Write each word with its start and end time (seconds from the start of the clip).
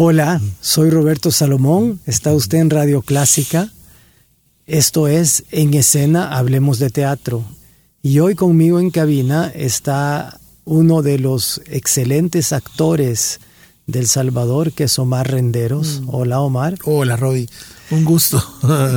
Hola, 0.00 0.40
soy 0.60 0.90
Roberto 0.90 1.32
Salomón, 1.32 1.98
está 2.06 2.32
usted 2.32 2.58
en 2.58 2.70
Radio 2.70 3.02
Clásica. 3.02 3.72
Esto 4.64 5.08
es 5.08 5.42
En 5.50 5.74
Escena, 5.74 6.38
Hablemos 6.38 6.78
de 6.78 6.88
Teatro. 6.88 7.42
Y 8.00 8.20
hoy 8.20 8.36
conmigo 8.36 8.78
en 8.78 8.90
cabina 8.90 9.50
está 9.52 10.38
uno 10.64 11.02
de 11.02 11.18
los 11.18 11.62
excelentes 11.66 12.52
actores 12.52 13.40
del 13.88 14.06
Salvador, 14.06 14.70
que 14.70 14.84
es 14.84 14.96
Omar 15.00 15.32
Renderos. 15.32 16.02
Mm. 16.02 16.14
Hola 16.14 16.40
Omar. 16.42 16.76
Hola 16.84 17.16
Roy, 17.16 17.50
un 17.90 18.04
gusto. 18.04 18.40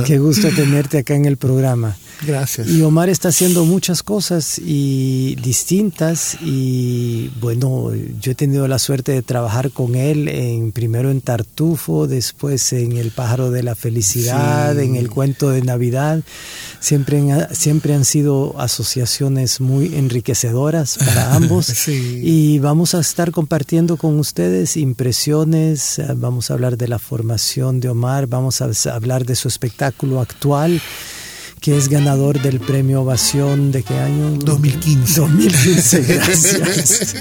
Qué 0.06 0.20
gusto 0.20 0.50
tenerte 0.54 0.98
acá 0.98 1.16
en 1.16 1.24
el 1.24 1.36
programa. 1.36 1.96
Gracias. 2.26 2.68
Y 2.68 2.82
Omar 2.82 3.08
está 3.08 3.28
haciendo 3.28 3.64
muchas 3.64 4.02
cosas 4.02 4.58
y 4.58 5.36
distintas 5.36 6.36
y 6.40 7.30
bueno, 7.40 7.90
yo 8.20 8.32
he 8.32 8.34
tenido 8.34 8.68
la 8.68 8.78
suerte 8.78 9.12
de 9.12 9.22
trabajar 9.22 9.70
con 9.70 9.94
él 9.94 10.28
en 10.28 10.72
primero 10.72 11.10
en 11.10 11.20
Tartufo, 11.20 12.06
después 12.06 12.72
en 12.72 12.96
El 12.96 13.10
pájaro 13.10 13.50
de 13.50 13.62
la 13.62 13.74
felicidad, 13.74 14.78
en 14.78 14.96
El 14.96 15.10
cuento 15.10 15.50
de 15.50 15.62
Navidad. 15.62 16.20
Siempre, 16.80 17.22
siempre 17.52 17.94
han 17.94 18.04
sido 18.04 18.58
asociaciones 18.58 19.60
muy 19.60 19.94
enriquecedoras 19.94 20.98
para 20.98 21.34
ambos 21.34 21.88
y 21.88 22.58
vamos 22.58 22.94
a 22.94 23.00
estar 23.00 23.30
compartiendo 23.30 23.96
con 23.96 24.18
ustedes 24.18 24.76
impresiones, 24.76 26.00
vamos 26.16 26.50
a 26.50 26.54
hablar 26.54 26.76
de 26.76 26.88
la 26.88 26.98
formación 26.98 27.80
de 27.80 27.88
Omar, 27.88 28.26
vamos 28.26 28.60
a 28.60 28.70
hablar 28.92 29.24
de 29.24 29.34
su 29.34 29.48
espectáculo 29.48 30.20
actual 30.20 30.80
que 31.62 31.78
es 31.78 31.88
ganador 31.88 32.42
del 32.42 32.58
premio 32.58 33.02
Ovación 33.02 33.70
de 33.70 33.84
qué 33.84 33.94
año? 33.94 34.32
2015. 34.32 35.20
2015, 35.20 36.02
gracias. 36.14 37.14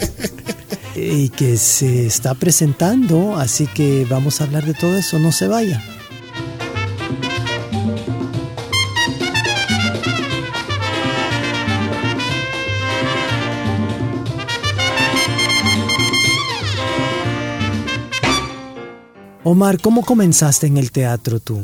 y 0.96 1.30
que 1.30 1.58
se 1.58 2.08
está 2.08 2.34
presentando, 2.34 3.38
así 3.38 3.68
que 3.68 4.08
vamos 4.10 4.42
a 4.42 4.46
hablar 4.46 4.66
de 4.66 4.74
todo 4.74 4.98
eso, 4.98 5.20
no 5.20 5.32
se 5.32 5.48
vaya. 5.48 5.82
Omar, 19.44 19.80
¿cómo 19.80 20.04
comenzaste 20.04 20.66
en 20.66 20.78
el 20.78 20.92
teatro 20.92 21.40
tú? 21.40 21.64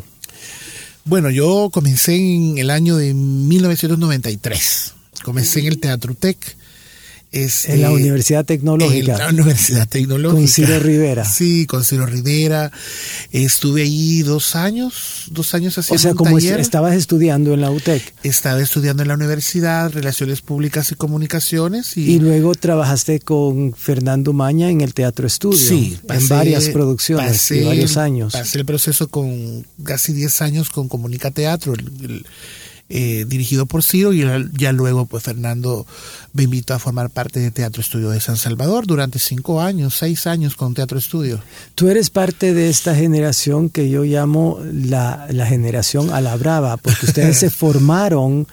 Bueno, 1.08 1.30
yo 1.30 1.70
comencé 1.72 2.18
en 2.18 2.58
el 2.58 2.70
año 2.70 2.98
de 2.98 3.14
1993. 3.14 4.94
Comencé 5.24 5.62
en 5.62 5.68
el 5.68 5.80
Teatro 5.80 6.16
Tech 6.16 6.38
en 7.68 7.82
la 7.82 7.92
Universidad 7.92 8.46
Tecnológica. 8.46 9.14
En 9.14 9.18
la 9.20 9.30
Universidad 9.30 9.88
Tecnológica. 9.88 10.40
Con 10.40 10.48
Ciro 10.48 10.80
Rivera. 10.80 11.26
Sí, 11.26 11.66
con 11.66 11.84
Ciro 11.84 12.06
Rivera. 12.06 12.72
Estuve 13.32 13.84
ahí 13.84 14.22
dos 14.24 14.56
años, 14.56 15.26
dos 15.32 15.54
años 15.54 15.78
haciendo 15.78 16.00
O 16.00 16.02
sea, 16.02 16.14
como 16.14 16.38
estabas 16.38 16.96
estudiando 16.96 17.54
en 17.54 17.62
la 17.62 17.72
UTEC. 17.72 18.14
Estaba 18.24 18.62
estudiando 18.62 19.04
en 19.04 19.10
la 19.10 19.16
universidad, 19.16 19.92
Relaciones 19.92 20.42
Públicas 20.42 20.92
y 20.92 20.96
Comunicaciones. 20.96 21.98
Y, 21.98 22.16
y 22.16 22.20
luego 22.20 22.56
trabajaste 22.56 23.20
con 23.20 23.74
Fernando 23.74 24.34
Maña 24.34 24.70
en 24.70 24.82
el 24.82 24.94
Teatro 24.94 25.28
Estudio. 25.28 25.58
Sí. 25.58 25.98
en 26.10 26.28
varias 26.28 26.70
producciones 26.70 27.52
y 27.52 27.64
varios 27.64 27.98
años. 27.98 28.34
Pasé 28.34 28.60
el 28.60 28.66
proceso 28.66 29.08
con 29.08 29.66
casi 29.84 30.14
10 30.14 30.42
años 30.42 30.70
con 30.70 30.88
Comunica 30.88 31.32
Teatro, 31.32 31.74
eh, 32.90 33.26
dirigido 33.28 33.66
por 33.66 33.84
Ciro 33.84 34.14
y 34.14 34.24
ya 34.54 34.72
luego 34.72 35.06
pues 35.06 35.24
Fernando 35.24 35.86
me 36.34 36.44
invitó 36.44 36.74
a 36.74 36.80
formar 36.80 37.10
parte 37.10 37.40
de 37.40 37.52
Teatro 37.52 37.82
Estudio 37.82 38.12
de 38.12 38.22
San 38.22 38.38
Salvador 38.38 38.88
durante 38.88 39.20
cinco 39.20 39.62
años, 39.62 39.96
seis 39.96 40.26
años 40.26 40.56
con 40.56 40.74
Teatro 40.74 40.98
Estudio. 40.98 41.42
Tú 41.76 41.90
eres 41.90 42.10
parte 42.10 42.54
de 42.54 42.70
esta 42.70 42.96
generación 42.96 43.70
que 43.70 43.90
yo 43.90 44.04
llamo 44.04 44.60
la, 44.64 45.28
la 45.30 45.46
generación 45.46 46.12
a 46.12 46.22
la 46.22 46.38
brava, 46.38 46.78
porque 46.78 47.08
ustedes 47.08 47.38
se 47.38 47.50
formaron 47.50 48.48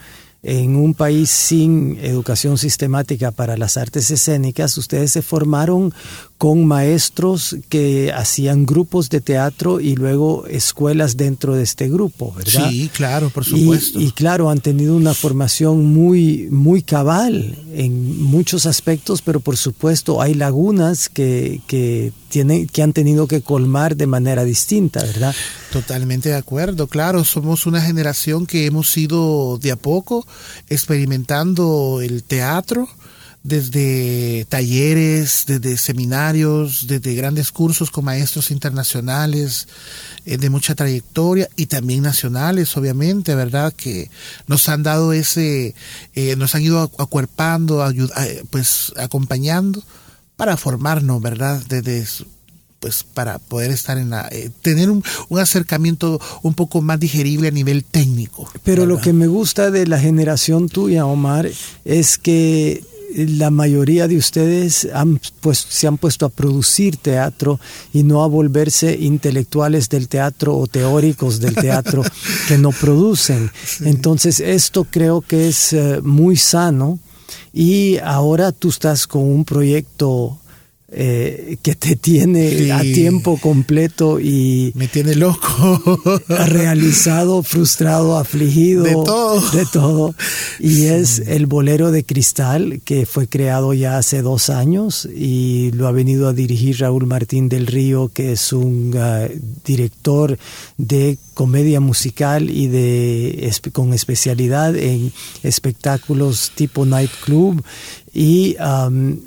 en 0.45 0.75
un 0.75 0.93
país 0.93 1.31
sin 1.31 1.97
educación 2.01 2.59
sistemática 2.59 3.31
para 3.31 3.57
las 3.57 3.77
artes 3.77 4.11
escénicas, 4.11 4.77
ustedes 4.77 5.11
se 5.11 5.23
formaron 5.23 5.91
con 6.37 6.65
maestros 6.65 7.55
que 7.69 8.11
hacían 8.11 8.65
grupos 8.65 9.09
de 9.09 9.21
teatro 9.21 9.79
y 9.79 9.95
luego 9.95 10.45
escuelas 10.47 11.15
dentro 11.15 11.55
de 11.55 11.63
este 11.63 11.89
grupo, 11.89 12.33
¿verdad? 12.33 12.69
Sí, 12.69 12.89
claro, 12.93 13.29
por 13.29 13.45
supuesto. 13.45 14.01
Y, 14.01 14.11
claro, 14.11 14.49
han 14.49 14.59
tenido 14.59 14.97
una 14.97 15.13
formación 15.13 15.85
muy, 15.85 16.47
muy 16.51 16.81
cabal 16.81 17.57
en 17.73 18.21
muchos 18.21 18.65
aspectos, 18.65 19.21
pero 19.21 19.39
por 19.39 19.55
supuesto 19.55 20.21
hay 20.21 20.33
lagunas 20.33 21.07
que, 21.07 21.61
que, 21.67 22.11
tienen, 22.27 22.67
que 22.67 22.81
han 22.81 22.91
tenido 22.91 23.27
que 23.27 23.41
colmar 23.41 23.95
de 23.95 24.07
manera 24.07 24.43
distinta, 24.43 25.01
¿verdad? 25.03 25.33
Totalmente 25.71 26.29
de 26.29 26.35
acuerdo, 26.35 26.87
claro, 26.87 27.23
somos 27.23 27.65
una 27.65 27.81
generación 27.81 28.45
que 28.45 28.65
hemos 28.65 28.95
ido 28.97 29.57
de 29.57 29.71
a 29.71 29.77
poco 29.77 30.27
experimentando 30.69 32.01
el 32.01 32.23
teatro, 32.23 32.89
desde 33.45 34.43
talleres, 34.49 35.43
desde 35.45 35.77
seminarios, 35.77 36.87
desde 36.87 37.13
grandes 37.13 37.51
cursos 37.51 37.91
con 37.91 38.03
maestros 38.03 38.49
internacionales 38.49 39.67
eh, 40.25 40.37
de 40.37 40.49
mucha 40.49 40.73
trayectoria 40.73 41.47
y 41.55 41.67
también 41.67 42.01
nacionales, 42.01 42.75
obviamente, 42.75 43.35
¿verdad? 43.35 43.71
Que 43.71 44.09
nos 44.47 44.67
han 44.67 44.81
dado 44.81 45.13
ese, 45.13 45.75
eh, 46.15 46.35
nos 46.37 46.55
han 46.55 46.63
ido 46.63 46.91
acuerpando, 46.97 47.87
eh, 47.87 48.43
pues 48.49 48.91
acompañando 48.97 49.83
para 50.37 50.57
formarnos, 50.57 51.21
¿verdad? 51.21 51.61
Desde 51.69 52.03
pues 52.79 53.03
para 53.03 53.37
poder 53.37 53.69
estar 53.69 53.99
en 53.99 54.09
la 54.09 54.29
tener 54.61 54.89
un, 54.89 55.03
un, 55.29 55.39
acercamiento 55.39 56.19
un 56.41 56.55
poco 56.55 56.81
más 56.81 56.99
digerible 56.99 57.47
a 57.47 57.51
nivel 57.51 57.83
técnico. 57.83 58.49
Pero 58.63 58.85
lo 58.87 58.99
que 58.99 59.13
me 59.13 59.27
gusta 59.27 59.71
de 59.71 59.87
la 59.87 59.99
generación 59.99 60.67
tuya, 60.67 61.05
Omar, 61.05 61.49
es 61.83 62.17
que 62.17 62.83
la 63.15 63.49
mayoría 63.49 64.07
de 64.07 64.17
ustedes 64.17 64.87
han, 64.93 65.19
pues, 65.41 65.65
se 65.69 65.87
han 65.87 65.97
puesto 65.97 66.25
a 66.25 66.29
producir 66.29 66.97
teatro 66.97 67.59
y 67.93 68.03
no 68.03 68.23
a 68.23 68.27
volverse 68.27 68.97
intelectuales 68.99 69.89
del 69.89 70.07
teatro 70.07 70.57
o 70.57 70.67
teóricos 70.67 71.39
del 71.39 71.55
teatro 71.55 72.03
que 72.47 72.57
no 72.57 72.71
producen. 72.71 73.51
Entonces 73.81 74.39
esto 74.39 74.85
creo 74.89 75.21
que 75.21 75.47
es 75.47 75.73
eh, 75.73 76.01
muy 76.01 76.35
sano 76.35 76.99
y 77.53 77.97
ahora 77.99 78.51
tú 78.51 78.69
estás 78.69 79.07
con 79.07 79.23
un 79.23 79.45
proyecto 79.45 80.39
eh, 80.97 81.57
que 81.61 81.75
te 81.75 81.97
tiene 81.97 82.71
a 82.71 82.79
tiempo 82.79 83.37
completo 83.37 84.17
y... 84.21 84.71
Me 84.75 84.87
tiene 84.87 85.13
loco. 85.15 86.01
realizado, 86.29 87.43
frustrado, 87.43 88.17
afligido. 88.17 88.85
De 88.85 88.93
todo. 88.93 89.51
De 89.51 89.65
todo. 89.65 90.15
Y 90.57 90.85
es 90.85 91.19
el 91.19 91.47
bolero 91.47 91.91
de 91.91 92.05
cristal 92.05 92.79
que 92.85 93.05
fue 93.05 93.27
creado 93.27 93.73
ya 93.73 93.97
hace 93.97 94.21
dos 94.21 94.49
años 94.49 95.05
y 95.13 95.71
lo 95.73 95.87
ha 95.87 95.91
venido 95.91 96.29
a 96.29 96.33
dirigir 96.33 96.79
Raúl 96.79 97.07
Martín 97.07 97.49
del 97.49 97.67
Río, 97.67 98.07
que 98.07 98.31
es 98.31 98.53
un 98.53 98.93
ah, 98.97 99.27
director 99.65 100.37
de 100.77 101.17
comedia 101.33 101.81
musical 101.81 102.49
y 102.49 102.67
de 102.67 103.51
con 103.73 103.93
especialidad 103.93 104.77
en 104.77 105.11
espectáculos 105.43 106.53
tipo 106.55 106.85
nightclub 106.85 107.61
y 108.13 108.55
eh, 108.57 109.17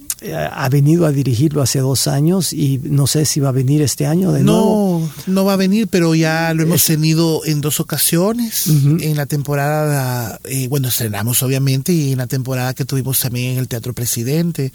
ha 0.52 0.68
venido 0.68 1.06
a 1.06 1.12
dirigirlo 1.12 1.62
hace 1.62 1.78
dos 1.78 2.08
años 2.08 2.52
y 2.52 2.80
no 2.82 3.06
sé 3.06 3.24
si 3.24 3.40
va 3.40 3.50
a 3.50 3.52
venir 3.52 3.82
este 3.82 4.06
año 4.06 4.32
de 4.32 4.42
no, 4.42 4.52
nuevo. 4.52 5.10
No, 5.26 5.34
no 5.34 5.44
va 5.44 5.52
a 5.52 5.56
venir, 5.56 5.88
pero 5.88 6.14
ya 6.14 6.52
lo 6.54 6.64
hemos 6.64 6.84
tenido 6.84 7.44
en 7.44 7.60
dos 7.60 7.80
ocasiones. 7.80 8.66
En 8.66 9.16
la 9.16 9.26
temporada, 9.26 10.40
eh, 10.44 10.66
bueno, 10.68 10.88
estrenamos 10.88 11.42
obviamente 11.42 11.92
y 11.92 12.12
en 12.12 12.18
la 12.18 12.26
temporada 12.26 12.74
que 12.74 12.84
tuvimos 12.84 13.20
también 13.20 13.52
en 13.52 13.58
el 13.58 13.68
Teatro 13.68 13.92
Presidente. 13.92 14.72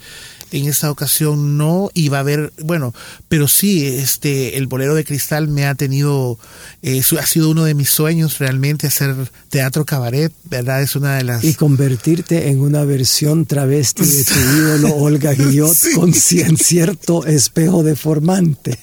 En 0.50 0.66
esta 0.66 0.90
ocasión 0.90 1.58
no, 1.58 1.90
y 1.94 2.08
va 2.08 2.18
a 2.18 2.20
haber, 2.20 2.52
bueno, 2.62 2.94
pero 3.28 3.48
sí, 3.48 3.84
este, 3.86 4.56
el 4.56 4.66
Bolero 4.66 4.94
de 4.94 5.04
Cristal 5.04 5.48
me 5.48 5.66
ha 5.66 5.74
tenido, 5.74 6.38
eh, 6.82 7.02
ha 7.18 7.26
sido 7.26 7.50
uno 7.50 7.64
de 7.64 7.74
mis 7.74 7.90
sueños 7.90 8.38
realmente 8.38 8.86
hacer 8.86 9.14
teatro 9.48 9.84
cabaret, 9.84 10.32
¿verdad? 10.44 10.82
Es 10.82 10.94
una 10.96 11.16
de 11.16 11.24
las... 11.24 11.44
Y 11.44 11.54
convertirte 11.54 12.48
en 12.50 12.60
una 12.60 12.84
versión 12.84 13.46
travesti 13.46 14.04
de 14.04 14.24
tu 14.24 14.34
ídolo 14.56 14.94
Olga 14.94 15.33
Guillot 15.34 15.76
con 15.94 16.12
cierto 16.12 17.26
espejo 17.26 17.82
deformante. 17.82 18.78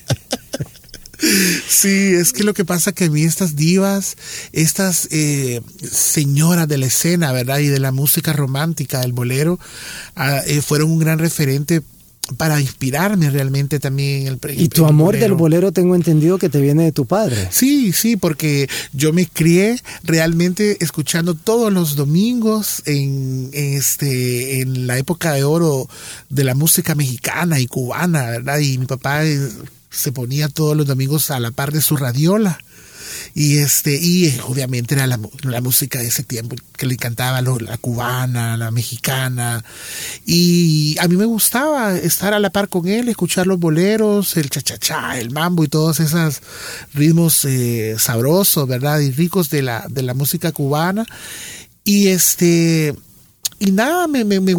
Sí, 1.68 2.16
es 2.16 2.34
que 2.34 2.44
lo 2.44 2.54
que 2.54 2.66
pasa 2.66 2.94
que 2.94 3.06
a 3.06 3.10
mí 3.10 3.24
estas 3.24 3.56
divas, 3.56 4.18
estas 4.54 5.08
eh, 5.12 5.62
señoras 5.84 6.68
de 6.68 6.80
la 6.80 6.88
escena, 6.88 7.32
¿verdad? 7.32 7.60
Y 7.60 7.68
de 7.68 7.80
la 7.80 7.92
música 7.92 8.34
romántica, 8.34 9.02
del 9.02 9.14
bolero, 9.14 9.60
ah, 10.16 10.42
eh, 10.48 10.62
fueron 10.62 10.90
un 10.90 11.00
gran 11.00 11.20
referente 11.20 11.84
para 12.38 12.62
inspirarme 12.62 13.30
realmente 13.30 13.80
también. 13.80 14.28
El, 14.28 14.40
y 14.60 14.70
tu 14.70 14.86
amor 14.86 15.18
del 15.18 15.34
bolero 15.34 15.72
tengo 15.72 15.96
entendido 15.96 16.38
que 16.38 16.50
te 16.50 16.62
viene 16.62 16.84
de 16.84 16.92
tu 16.92 17.06
padre. 17.06 17.50
Sí, 17.52 17.92
sí, 17.92 18.16
porque 18.16 18.70
yo 18.94 19.14
me 19.14 19.28
crié 19.28 19.82
realmente 20.04 20.78
escuchando 20.84 21.36
todos 21.36 21.72
los 21.74 21.96
domingos 21.96 22.84
en, 22.86 23.50
este 23.54 24.62
en 24.62 24.88
la 24.88 24.98
época 24.98 25.34
de 25.34 25.44
oro 25.44 25.90
de 26.30 26.44
la 26.44 26.56
música 26.56 26.96
mexicana 26.96 27.60
y 27.60 27.68
cubana, 27.68 28.30
¿verdad? 28.30 28.60
Y 28.60 28.78
mi 28.78 28.86
papá 28.86 29.26
eh, 29.26 29.40
se 29.90 30.12
ponía 30.12 30.48
todos 30.48 30.78
los 30.78 30.88
domingos 30.88 31.32
a 31.32 31.40
la 31.40 31.52
par 31.52 31.72
de 31.72 31.82
su 31.82 31.98
radiola 31.98 32.60
y 33.34 33.58
este 33.58 33.96
y 33.96 34.40
obviamente 34.48 34.96
era 34.96 35.08
la, 35.08 35.18
música 35.62 36.00
de 36.00 36.08
ese 36.08 36.24
tiempo 36.24 36.56
que 36.78 36.86
le 36.86 36.96
encantaba 36.96 37.42
la 37.42 37.78
cubana 37.78 38.58
la 38.58 38.72
mexicana. 38.72 39.64
Y 40.26 40.98
a 41.00 41.08
mí 41.08 41.16
me 41.16 41.26
gustaba 41.26 41.98
estar 41.98 42.34
a 42.34 42.40
la 42.40 42.50
par 42.50 42.70
con 42.70 42.88
él 42.88 43.10
escuchar 43.10 43.48
los 43.48 43.60
boleros 43.60 44.38
el 44.38 44.50
cha 44.50 45.20
el 45.20 45.32
mambo 45.32 45.64
y 45.64 45.68
todos 45.68 46.00
esos 46.00 46.42
ritmos 46.94 47.46
eh, 47.46 47.96
sabrosos 47.98 48.68
verdad 48.68 49.00
y 49.00 49.12
ricos 49.12 49.50
de 49.50 49.62
la 49.62 49.86
de 49.90 50.04
la 50.04 50.14
música 50.14 50.52
cubana. 50.52 51.06
Y 51.84 52.08
este 52.08 52.96
y 53.60 53.72
nada 53.72 54.08
me, 54.08 54.26
me, 54.26 54.40
me, 54.40 54.54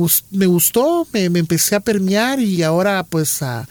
gustó 0.46 1.06
me, 1.12 1.28
me 1.28 1.40
empecé 1.40 1.74
a 1.74 1.80
permear 1.80 2.38
y 2.38 2.62
ahora 2.62 3.02
pues 3.02 3.42
a 3.42 3.68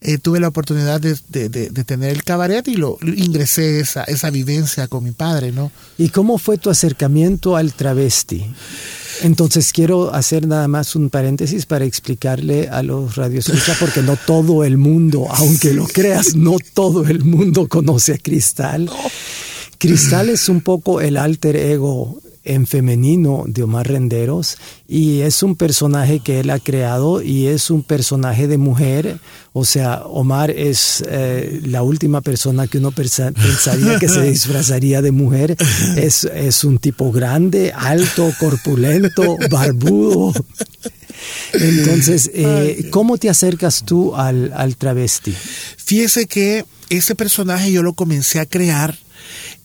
eh, 0.00 0.18
tuve 0.18 0.38
la 0.38 0.48
oportunidad 0.48 1.00
de, 1.00 1.16
tener 1.84 2.10
el 2.10 2.22
cabaret 2.22 2.66
y 2.68 2.76
lo 2.76 2.98
ingresé 3.02 3.80
esa, 3.80 4.04
esa 4.04 4.30
vivencia 4.30 4.86
con 4.86 5.02
mi 5.02 5.10
padre, 5.10 5.50
¿no? 5.50 5.72
¿Y 5.96 6.10
cómo 6.10 6.38
fue 6.38 6.56
tu 6.56 6.70
acercamiento 6.70 7.56
al 7.56 7.72
travesti? 7.72 8.46
Entonces 9.22 9.72
quiero 9.72 10.14
hacer 10.14 10.46
nada 10.46 10.68
más 10.68 10.94
un 10.94 11.10
paréntesis 11.10 11.66
para 11.66 11.84
explicarle 11.84 12.68
a 12.68 12.84
los 12.84 13.16
radioescuchas, 13.16 13.76
porque 13.78 14.02
no 14.02 14.16
todo 14.16 14.62
el 14.62 14.78
mundo, 14.78 15.26
aunque 15.30 15.72
lo 15.72 15.86
creas, 15.88 16.36
no 16.36 16.56
todo 16.74 17.04
el 17.06 17.24
mundo 17.24 17.66
conoce 17.68 18.14
a 18.14 18.18
Cristal. 18.18 18.88
Cristal 19.78 20.28
es 20.28 20.48
un 20.48 20.60
poco 20.60 21.00
el 21.00 21.16
alter 21.16 21.56
ego 21.56 22.20
en 22.48 22.66
femenino 22.66 23.44
de 23.46 23.62
Omar 23.62 23.86
Renderos 23.86 24.56
y 24.88 25.20
es 25.20 25.42
un 25.42 25.54
personaje 25.54 26.20
que 26.20 26.40
él 26.40 26.50
ha 26.50 26.58
creado 26.58 27.22
y 27.22 27.46
es 27.46 27.70
un 27.70 27.82
personaje 27.82 28.48
de 28.48 28.56
mujer. 28.56 29.20
O 29.52 29.66
sea, 29.66 30.02
Omar 30.06 30.50
es 30.50 31.04
eh, 31.06 31.60
la 31.64 31.82
última 31.82 32.22
persona 32.22 32.66
que 32.66 32.78
uno 32.78 32.90
pensaría 32.92 33.98
que 34.00 34.08
se 34.08 34.22
disfrazaría 34.22 35.02
de 35.02 35.12
mujer. 35.12 35.56
Es, 35.96 36.24
es 36.24 36.64
un 36.64 36.78
tipo 36.78 37.12
grande, 37.12 37.72
alto, 37.76 38.32
corpulento, 38.40 39.36
barbudo. 39.50 40.32
Entonces, 41.52 42.30
eh, 42.32 42.88
¿cómo 42.90 43.18
te 43.18 43.28
acercas 43.28 43.84
tú 43.84 44.16
al, 44.16 44.52
al 44.54 44.76
travesti? 44.76 45.34
Fíjese 45.76 46.26
que 46.26 46.64
ese 46.88 47.14
personaje 47.14 47.70
yo 47.70 47.82
lo 47.82 47.92
comencé 47.92 48.40
a 48.40 48.46
crear 48.46 48.96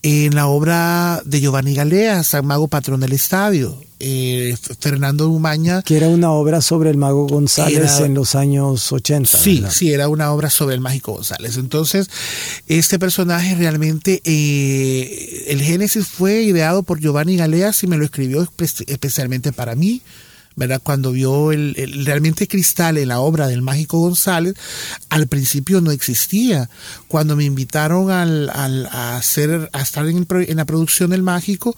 en 0.03 0.35
la 0.35 0.47
obra 0.47 1.21
de 1.25 1.39
Giovanni 1.39 1.73
Galea, 1.73 2.23
San 2.23 2.45
Mago 2.45 2.67
Patrón 2.67 2.99
del 2.99 3.13
Estadio. 3.13 3.81
Eh, 4.05 4.57
Fernando 4.81 5.29
Umaña. 5.29 5.81
Que 5.81 5.95
era 5.95 6.09
una 6.09 6.31
obra 6.31 6.61
sobre 6.61 6.89
el 6.89 6.97
Mago 6.97 7.25
González 7.25 8.01
en 8.01 8.13
los 8.13 8.35
años 8.35 8.91
80. 8.91 9.37
Sí, 9.37 9.63
sí, 9.69 9.93
era 9.93 10.09
una 10.09 10.33
obra 10.33 10.49
sobre 10.49 10.75
el 10.75 10.81
Mágico 10.81 11.13
González. 11.13 11.55
Entonces, 11.55 12.09
este 12.67 12.99
personaje 12.99 13.55
realmente, 13.55 14.21
eh, 14.25 15.45
el 15.47 15.61
Génesis 15.61 16.05
fue 16.05 16.41
ideado 16.41 16.83
por 16.83 16.99
Giovanni 16.99 17.37
Galeas 17.37 17.81
y 17.83 17.87
me 17.87 17.95
lo 17.95 18.03
escribió 18.03 18.45
especialmente 18.87 19.53
para 19.53 19.73
mí. 19.73 20.01
¿Verdad? 20.55 20.81
Cuando 20.83 21.11
vio 21.11 21.51
el, 21.51 21.75
realmente 22.05 22.47
Cristal 22.47 22.97
en 22.97 23.09
la 23.09 23.19
obra 23.19 23.47
del 23.47 23.61
Mágico 23.61 23.99
González, 23.99 24.55
al 25.09 25.27
principio 25.27 25.81
no 25.81 25.91
existía. 25.91 26.69
Cuando 27.07 27.35
me 27.35 27.45
invitaron 27.45 28.11
al, 28.11 28.49
a, 28.49 29.17
hacer, 29.17 29.69
a 29.73 29.81
estar 29.81 30.05
en, 30.07 30.27
la 30.55 30.65
producción 30.65 31.11
del 31.11 31.23
Mágico, 31.23 31.75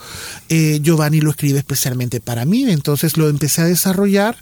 eh, 0.50 0.80
Giovanni 0.82 1.22
lo 1.22 1.32
escribe 1.32 1.60
especialmente 1.60 2.20
para 2.20 2.46
mí. 2.46 2.70
Entonces 2.70 3.18
lo 3.18 3.30
empecé 3.30 3.62
a 3.62 3.66
desarrollar 3.66 4.38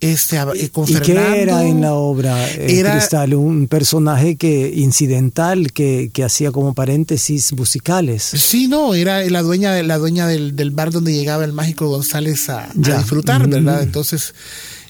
este, 0.00 0.36
eh, 0.36 0.68
con 0.70 0.88
¿Y 0.88 0.94
qué 0.96 1.12
era 1.42 1.64
en 1.64 1.80
la 1.80 1.94
obra 1.94 2.48
eh, 2.50 2.78
era, 2.78 2.92
Cristal? 2.92 3.34
Un 3.34 3.66
personaje 3.66 4.36
que 4.36 4.72
incidental 4.74 5.72
que, 5.72 6.10
que, 6.12 6.22
hacía 6.22 6.50
como 6.52 6.74
paréntesis 6.74 7.52
musicales. 7.54 8.22
Sí, 8.22 8.68
no, 8.68 8.94
era 8.94 9.24
la 9.24 9.42
dueña, 9.42 9.82
la 9.82 9.96
dueña 9.96 10.26
del, 10.26 10.54
del 10.54 10.70
bar 10.70 10.90
donde 10.90 11.14
llegaba 11.14 11.44
el 11.44 11.52
mágico 11.52 11.88
González 11.88 12.48
a, 12.50 12.68
disfrutar, 12.74 13.48
¿verdad? 13.48 13.82
Entonces, 13.82 14.34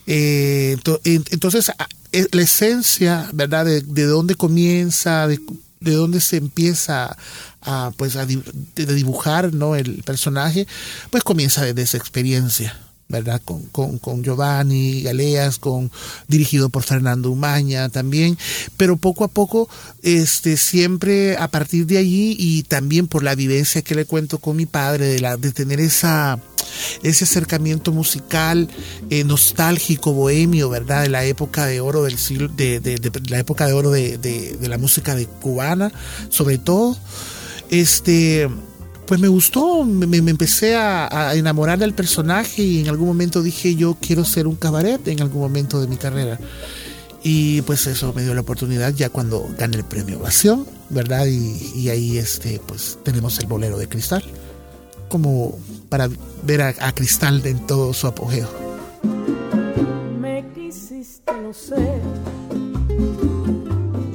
eh, 0.08 0.76
entonces 1.04 1.70
la 2.32 2.42
esencia, 2.42 3.28
¿verdad? 3.32 3.64
De, 3.64 3.82
de 3.82 4.04
dónde 4.04 4.34
comienza, 4.34 5.28
de, 5.28 5.38
de 5.80 5.92
dónde 5.92 6.20
se 6.20 6.38
empieza 6.38 7.16
a, 7.62 7.92
pues, 7.96 8.16
a 8.16 8.26
dibujar, 8.26 9.52
¿no? 9.54 9.76
El 9.76 10.02
personaje, 10.02 10.66
pues 11.10 11.22
comienza 11.22 11.64
desde 11.64 11.82
esa 11.82 11.96
experiencia. 11.96 12.76
¿Verdad? 13.08 13.40
Con, 13.44 13.62
con, 13.66 13.98
con, 13.98 14.24
Giovanni 14.24 15.02
Galeas, 15.02 15.58
con, 15.58 15.92
dirigido 16.26 16.70
por 16.70 16.82
Fernando 16.82 17.30
Umaña 17.30 17.88
también, 17.88 18.36
pero 18.76 18.96
poco 18.96 19.24
a 19.24 19.28
poco, 19.28 19.68
este, 20.02 20.56
siempre 20.56 21.36
a 21.36 21.48
partir 21.48 21.86
de 21.86 21.98
allí 21.98 22.36
y 22.38 22.64
también 22.64 23.06
por 23.06 23.22
la 23.22 23.34
vivencia 23.34 23.82
que 23.82 23.94
le 23.94 24.06
cuento 24.06 24.38
con 24.38 24.56
mi 24.56 24.66
padre, 24.66 25.06
de, 25.06 25.20
la, 25.20 25.36
de 25.36 25.52
tener 25.52 25.78
esa, 25.78 26.40
ese 27.02 27.24
acercamiento 27.24 27.92
musical 27.92 28.68
eh, 29.08 29.22
nostálgico, 29.22 30.12
bohemio, 30.12 30.68
¿verdad? 30.68 31.02
De 31.02 31.08
la 31.08 31.24
época 31.24 31.66
de 31.66 31.80
oro 31.80 32.02
del 32.02 32.18
siglo, 32.18 32.48
de, 32.48 32.80
de, 32.80 32.96
de 32.96 33.10
la 33.30 33.38
época 33.38 33.66
de 33.66 33.72
oro 33.72 33.90
de, 33.92 34.18
de 34.18 34.68
la 34.68 34.78
música 34.78 35.14
de 35.14 35.26
cubana, 35.26 35.92
sobre 36.28 36.58
todo, 36.58 36.96
este 37.70 38.48
pues 39.06 39.20
me 39.20 39.28
gustó, 39.28 39.84
me, 39.84 40.16
empecé 40.16 40.76
a, 40.76 41.34
enamorar 41.34 41.78
del 41.78 41.94
personaje 41.94 42.62
y 42.62 42.80
en 42.80 42.88
algún 42.88 43.08
momento 43.08 43.42
dije 43.42 43.76
yo 43.76 43.96
quiero 44.00 44.24
ser 44.24 44.46
un 44.46 44.56
cabaret 44.56 45.06
en 45.08 45.22
algún 45.22 45.42
momento 45.42 45.80
de 45.80 45.86
mi 45.86 45.96
carrera. 45.96 46.38
Y 47.22 47.62
pues 47.62 47.86
eso 47.86 48.12
me 48.12 48.22
dio 48.22 48.34
la 48.34 48.42
oportunidad 48.42 48.94
ya 48.94 49.08
cuando 49.08 49.48
gané 49.58 49.78
el 49.78 49.84
premio 49.84 50.18
Ovación, 50.18 50.66
¿verdad? 50.90 51.26
Y, 51.26 51.88
ahí 51.88 52.18
este, 52.18 52.60
pues 52.64 52.98
tenemos 53.02 53.38
el 53.40 53.46
bolero 53.46 53.78
de 53.78 53.88
cristal, 53.88 54.22
como 55.08 55.58
para 55.88 56.08
ver 56.44 56.62
a, 56.62 56.92
Cristal 56.92 57.44
en 57.44 57.66
todo 57.66 57.92
su 57.94 58.06
apogeo. 58.06 58.48
Me 60.20 60.44
quisiste, 60.54 61.32
sé, 61.52 62.00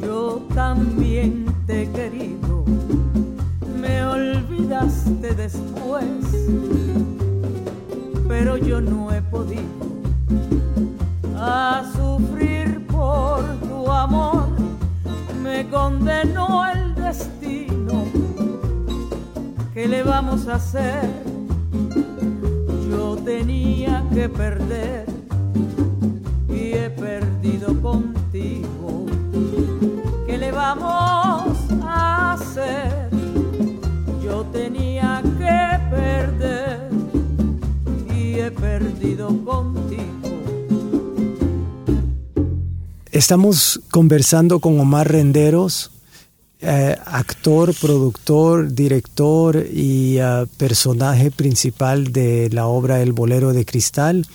yo 0.01 0.48
también 0.53 1.45
te 1.67 1.89
quería 1.91 2.40
después, 5.35 6.05
pero 8.27 8.57
yo 8.57 8.81
no 8.81 9.13
he 9.13 9.21
podido 9.21 9.61
a 11.38 11.83
sufrir 11.95 12.85
por 12.88 13.43
tu 13.61 13.91
amor, 13.91 14.47
me 15.41 15.67
condenó 15.69 16.65
el 16.67 16.95
destino. 16.95 18.05
¿Qué 19.73 19.88
le 19.88 20.03
vamos 20.03 20.47
a 20.47 20.55
hacer? 20.55 21.09
Yo 22.89 23.17
tenía 23.23 24.03
que 24.13 24.29
perder 24.29 25.05
y 26.50 26.73
he 26.73 26.89
perdido 26.89 27.81
contigo. 27.81 29.05
¿Qué 30.27 30.38
le 30.38 30.51
vamos 30.51 30.91
a 30.93 31.20
tenía 34.51 35.22
que 35.24 35.96
perder 35.96 36.89
y 38.15 38.39
he 38.39 38.51
perdido 38.51 39.27
contigo. 39.43 40.01
Estamos 43.12 43.81
conversando 43.91 44.60
con 44.60 44.79
Omar 44.79 45.12
Renderos, 45.12 45.91
eh, 46.62 46.96
actor, 47.05 47.74
productor, 47.74 48.72
director 48.72 49.65
y 49.74 50.20
uh, 50.22 50.48
personaje 50.58 51.31
principal 51.31 52.13
de 52.13 52.50
la 52.51 52.67
obra 52.67 53.01
El 53.01 53.13
Bolero 53.13 53.51
de 53.51 53.65
Cristal. 53.65 54.27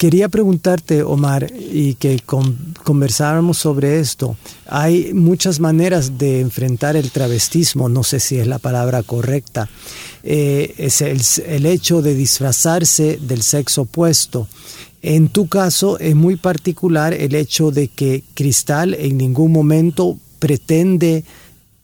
Quería 0.00 0.28
preguntarte, 0.28 1.02
Omar, 1.02 1.52
y 1.52 1.94
que 1.94 2.20
con, 2.20 2.56
conversáramos 2.84 3.58
sobre 3.58 3.98
esto. 3.98 4.36
Hay 4.68 5.12
muchas 5.12 5.58
maneras 5.58 6.18
de 6.18 6.40
enfrentar 6.40 6.94
el 6.94 7.10
travestismo, 7.10 7.88
no 7.88 8.04
sé 8.04 8.20
si 8.20 8.38
es 8.38 8.46
la 8.46 8.60
palabra 8.60 9.02
correcta. 9.02 9.68
Eh, 10.22 10.72
es 10.78 11.00
el, 11.02 11.20
el 11.46 11.66
hecho 11.66 12.00
de 12.00 12.14
disfrazarse 12.14 13.18
del 13.20 13.42
sexo 13.42 13.82
opuesto. 13.82 14.46
En 15.02 15.30
tu 15.30 15.48
caso 15.48 15.98
es 15.98 16.14
muy 16.14 16.36
particular 16.36 17.12
el 17.12 17.34
hecho 17.34 17.72
de 17.72 17.88
que 17.88 18.22
Cristal 18.34 18.94
en 18.94 19.18
ningún 19.18 19.50
momento 19.50 20.16
pretende 20.38 21.24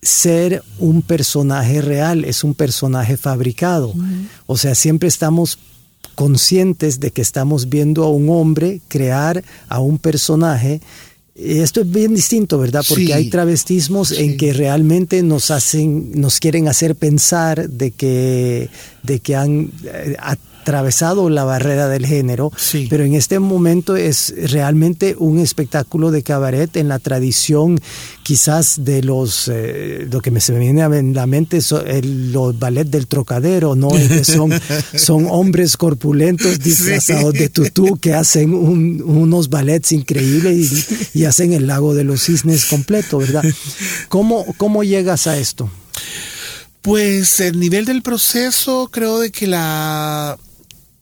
ser 0.01 0.63
un 0.79 1.03
personaje 1.03 1.83
real, 1.83 2.25
es 2.25 2.45
un 2.45 2.55
personaje 2.55 3.17
fabricado. 3.17 3.93
O 4.47 4.57
sea, 4.57 4.77
siempre 4.77 5.09
estamos 5.09 5.59
conscientes 6.15 7.01
de 7.01 7.11
que 7.11 7.23
estamos 7.23 7.69
viendo 7.69 8.05
a 8.05 8.11
un 8.11 8.29
hombre 8.31 8.81
crear 8.89 9.43
a 9.69 9.81
un 9.81 9.99
personaje. 9.99 10.81
Esto 11.35 11.81
es 11.81 11.91
bien 11.91 12.15
distinto, 12.15 12.59
¿verdad? 12.59 12.85
Porque 12.89 13.07
Sí. 13.07 13.13
hay 13.13 13.29
travestismos 13.29 14.13
en 14.13 14.37
que 14.37 14.53
realmente 14.53 15.23
nos 15.25 15.51
hacen, 15.51 16.13
nos 16.15 16.39
quieren 16.39 16.69
hacer 16.69 16.95
pensar 16.95 17.69
de 17.69 17.91
que, 17.91 18.69
de 19.03 19.19
que 19.19 19.35
han 19.35 19.71
eh, 19.85 20.15
atravesado 20.65 21.29
la 21.29 21.45
barrera 21.45 21.89
del 21.89 22.07
género, 22.07 22.51
Sí. 22.57 22.87
pero 22.89 23.05
en 23.05 23.15
este 23.15 23.39
momento 23.39 23.97
es 23.97 24.33
realmente 24.51 25.15
un 25.19 25.39
espectáculo 25.39 26.11
de 26.11 26.23
cabaret 26.23 26.75
en 26.77 26.89
la 26.89 26.99
tradición 26.99 27.79
quizás 28.23 28.83
de 28.85 29.03
los, 29.03 29.51
eh, 29.53 30.07
lo 30.11 30.23
que 30.23 30.31
me 30.31 30.41
se 30.41 30.53
me 30.55 30.61
viene 30.61 30.83
a 30.83 30.89
la 30.89 31.27
mente 31.27 31.61
son 31.61 31.85
los 32.33 32.59
ballet 32.59 32.87
del 32.89 33.07
trocadero, 33.07 33.77
¿no? 33.77 33.89
Que 34.15 34.25
son, 34.25 34.51
son 34.97 35.27
hombres 35.29 35.77
corpulentos 35.77 36.59
disfrazados 36.59 37.35
de 37.35 37.51
tutú 37.51 37.99
que 38.01 38.15
hacen 38.15 38.55
un- 38.55 39.03
unos 39.05 39.51
ballets 39.51 39.93
increíbles 39.93 40.73
y, 41.13 41.21
y 41.21 41.25
hacen 41.27 41.53
el 41.53 41.67
lago 41.67 41.95
de 41.95 42.05
los 42.05 42.23
cisnes 42.23 42.65
completo, 42.65 43.19
¿verdad? 43.19 43.45
¿Cómo, 44.09 44.47
cómo 44.57 44.83
llegas 44.83 45.27
a 45.27 45.37
esto? 45.37 45.69
Pues 46.83 47.41
el 47.41 47.59
nivel 47.61 47.87
del 47.87 48.03
proceso 48.03 48.89
creo 48.93 49.19
de 49.19 49.31
que 49.31 49.47
la 49.47 50.37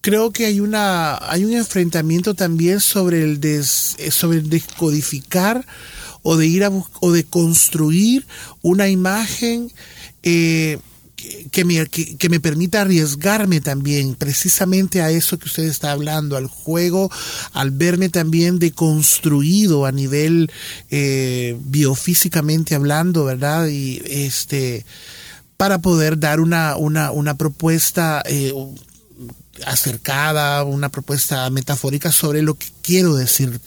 creo 0.02 0.30
que 0.32 0.44
hay 0.44 0.60
una 0.60 1.16
hay 1.30 1.44
un 1.46 1.54
enfrentamiento 1.54 2.34
también 2.34 2.80
sobre 2.80 3.22
el 3.22 3.40
des- 3.40 3.96
eh, 3.98 4.10
sobre 4.10 4.40
descodificar 4.42 5.64
o 6.22 6.36
de 6.36 6.46
ir 6.46 6.64
a 6.64 6.70
o 7.00 7.12
de 7.12 7.24
construir 7.24 8.26
una 8.60 8.88
imagen 8.88 9.72
eh, 10.22 10.78
que 11.52 11.64
me, 11.64 11.86
que, 11.86 12.16
que 12.16 12.28
me 12.28 12.40
permita 12.40 12.80
arriesgarme 12.80 13.60
también 13.60 14.16
precisamente 14.16 15.02
a 15.02 15.10
eso 15.10 15.38
que 15.38 15.46
usted 15.46 15.62
está 15.62 15.92
hablando, 15.92 16.36
al 16.36 16.48
juego, 16.48 17.12
al 17.52 17.70
verme 17.70 18.08
también 18.08 18.58
deconstruido 18.58 19.86
a 19.86 19.92
nivel 19.92 20.50
eh, 20.90 21.56
biofísicamente 21.64 22.74
hablando, 22.74 23.24
¿verdad? 23.24 23.68
Y 23.68 24.02
este 24.04 24.84
para 25.56 25.78
poder 25.80 26.18
dar 26.18 26.40
una, 26.40 26.76
una, 26.76 27.12
una 27.12 27.36
propuesta 27.38 28.20
eh, 28.26 28.52
acercada, 29.66 30.64
una 30.64 30.88
propuesta 30.90 31.48
metafórica 31.50 32.12
sobre 32.12 32.42
lo 32.42 32.54
que 32.54 32.66
quiero 32.82 33.14
decir, 33.14 33.60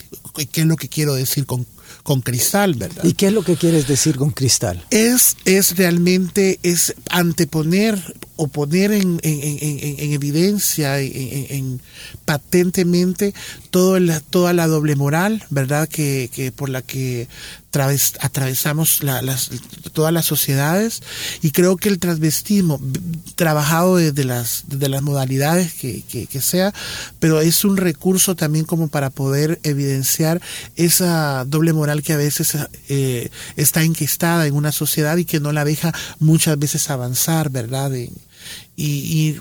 qué 0.52 0.60
es 0.62 0.66
lo 0.66 0.76
que 0.76 0.88
quiero 0.88 1.14
decir 1.14 1.46
con, 1.46 1.66
con 2.02 2.20
cristal, 2.20 2.74
¿verdad? 2.74 3.04
¿Y 3.04 3.12
qué 3.14 3.28
es 3.28 3.32
lo 3.32 3.42
que 3.44 3.56
quieres 3.56 3.86
decir 3.88 4.16
con 4.16 4.30
cristal? 4.30 4.84
es, 4.90 5.36
es 5.44 5.76
realmente 5.76 6.58
es 6.62 6.94
anteponer 7.10 7.98
o 8.36 8.48
poner 8.48 8.92
en, 8.92 9.18
en- 9.22 9.42
en- 9.42 9.58
en- 9.62 10.00
en 10.00 10.12
evidencia, 10.12 11.00
en, 11.00 11.12
en- 11.14 11.46
en- 11.50 11.80
patentemente 12.24 13.34
todo 13.70 13.98
la, 13.98 14.20
toda 14.20 14.52
la 14.52 14.66
doble 14.66 14.94
moral, 14.96 15.42
¿verdad? 15.50 15.88
Que, 15.88 16.28
que 16.34 16.52
por 16.52 16.68
la 16.68 16.82
que 16.82 17.28
traves- 17.76 18.16
atravesamos 18.20 19.02
la- 19.02 19.20
todas 19.92 20.12
las 20.12 20.24
sociedades. 20.24 21.02
Y 21.42 21.50
creo 21.50 21.76
que 21.76 21.88
el 21.90 21.98
transvestismo, 21.98 22.80
trabajado 23.34 23.96
desde 23.96 24.24
las, 24.24 24.64
modalidades 25.02 25.74
que, 25.74 26.40
sea, 26.40 26.72
pero 27.18 27.40
es 27.40 27.64
un 27.64 27.76
recurso 27.76 28.34
también 28.34 28.64
como 28.64 28.88
para 28.88 29.10
poder 29.10 29.60
evidenciar 29.62 30.40
esa 30.76 31.44
doble 31.44 31.72
moral 31.72 32.02
que 32.02 32.12
a 32.14 32.16
veces 32.16 32.56
eh, 32.88 33.30
está 33.56 33.82
enquistada 33.82 34.46
en 34.46 34.54
una 34.54 34.72
sociedad 34.72 35.16
y 35.16 35.24
que 35.24 35.40
no 35.40 35.52
la 35.52 35.64
deja 35.64 35.92
muchas 36.18 36.58
veces 36.58 36.88
avanzar, 36.90 37.50
¿verdad? 37.50 37.92
Y 38.76 39.36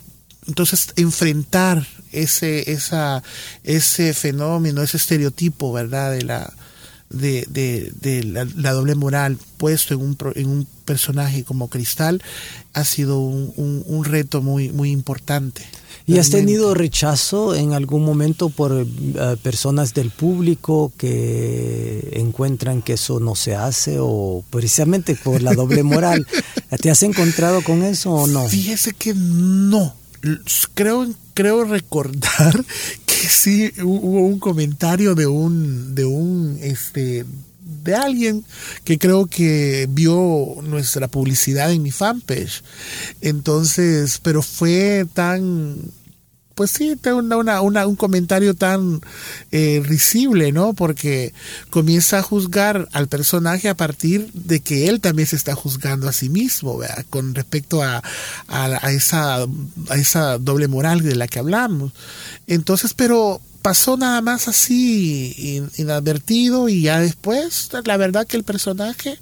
entonces 0.47 0.89
enfrentar 0.95 1.87
ese, 2.11 2.71
esa, 2.71 3.23
ese 3.63 4.13
fenómeno, 4.13 4.81
ese 4.81 4.97
estereotipo, 4.97 5.71
¿verdad? 5.73 6.11
De 6.11 6.21
la, 6.23 6.53
de, 7.09 7.45
de- 7.49 7.91
de 8.01 8.23
la, 8.23 8.45
la 8.55 8.71
doble 8.73 8.95
moral 8.95 9.37
puesto 9.57 9.93
en 9.93 10.01
un, 10.01 10.17
en 10.35 10.47
un 10.49 10.67
personaje 10.85 11.43
como 11.43 11.69
Cristal 11.69 12.21
ha 12.73 12.83
sido 12.83 13.19
un, 13.19 13.53
un- 13.57 13.83
un 13.85 14.03
reto 14.05 14.41
muy, 14.41 14.69
muy 14.69 14.91
importante. 14.91 15.61
¿Y 16.07 16.19
has 16.19 16.29
tenido 16.29 16.75
rechazo 16.75 17.55
en 17.55 17.73
algún 17.73 18.05
momento 18.05 18.49
por 18.49 18.71
eh, 18.85 19.37
personas 19.41 19.95
del 19.95 20.11
público 20.11 20.93
que 20.97 22.11
encuentran 22.13 22.83
que 22.83 22.93
eso 22.93 23.19
no 23.19 23.33
se 23.33 23.55
hace 23.55 23.97
o 23.99 24.43
precisamente 24.51 25.15
por 25.15 25.41
la 25.41 25.53
doble 25.55 25.81
moral? 25.81 26.27
¿Te 26.81 26.91
has 26.91 27.01
encontrado 27.01 27.63
con 27.63 27.81
eso 27.83 28.11
o 28.11 28.27
no? 28.27 28.47
Fíjese 28.47 28.93
que 28.93 29.13
no. 29.15 29.95
Creo, 30.75 31.07
creo 31.33 31.63
recordar 31.63 32.63
sí 33.29 33.71
hu- 33.77 33.99
hubo 34.01 34.27
un 34.27 34.39
comentario 34.39 35.15
de 35.15 35.27
un, 35.27 35.95
de 35.95 36.05
un, 36.05 36.57
este, 36.61 37.25
de 37.83 37.95
alguien 37.95 38.43
que 38.83 38.97
creo 38.97 39.25
que 39.27 39.87
vio 39.89 40.55
nuestra 40.63 41.07
publicidad 41.07 41.71
en 41.71 41.81
mi 41.83 41.91
fanpage. 41.91 42.63
Entonces, 43.21 44.19
pero 44.21 44.41
fue 44.41 45.05
tan, 45.13 45.77
pues 46.55 46.71
sí, 46.71 46.95
una, 47.13 47.61
una- 47.61 47.85
un 47.85 47.95
comentario 47.97 48.53
tan 48.55 49.01
eh, 49.51 49.81
risible, 49.85 50.51
¿no? 50.53 50.73
Porque 50.73 51.33
comienza 51.69 52.19
a 52.19 52.23
juzgar 52.23 52.87
al 52.93 53.07
personaje 53.07 53.67
a 53.69 53.75
partir 53.75 54.31
de 54.33 54.61
que 54.61 54.87
él 54.87 55.01
también 55.01 55.27
se 55.27 55.35
está 55.35 55.53
juzgando 55.53 56.07
a 56.07 56.13
sí 56.13 56.29
mismo, 56.29 56.77
¿verdad? 56.77 57.05
Con 57.09 57.35
respecto 57.35 57.83
a, 57.83 58.01
esa, 58.89 59.45
doble 60.39 60.67
moral 60.69 61.01
de 61.03 61.15
la 61.15 61.27
que 61.27 61.39
hablamos. 61.39 61.91
Entonces, 62.47 62.93
pero 62.93 63.41
pasó 63.61 63.97
nada 63.97 64.21
más 64.21 64.47
así 64.47 65.33
in- 65.37 65.71
inadvertido 65.77 66.69
y 66.69 66.83
ya 66.83 66.99
después, 66.99 67.69
la 67.83 67.97
verdad 67.97 68.25
que 68.25 68.37
el 68.37 68.43
personaje 68.43 69.19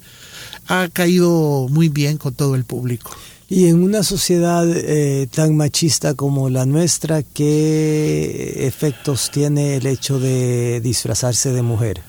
ha 0.68 0.88
caído 0.92 1.66
muy 1.68 1.88
bien 1.88 2.16
con 2.16 2.34
todo 2.34 2.54
el 2.54 2.64
público. 2.64 3.10
Y 3.54 3.68
en 3.68 3.84
una 3.84 4.02
sociedad 4.02 4.66
eh, 4.68 5.28
tan 5.32 5.56
machista 5.56 6.14
como 6.14 6.50
la 6.50 6.66
nuestra, 6.66 7.22
¿qué 7.22 8.66
efectos 8.66 9.30
tiene 9.30 9.76
el 9.76 9.86
hecho 9.86 10.18
de 10.18 10.80
disfrazarse 10.80 11.52
de 11.52 11.62
mujer? 11.62 12.02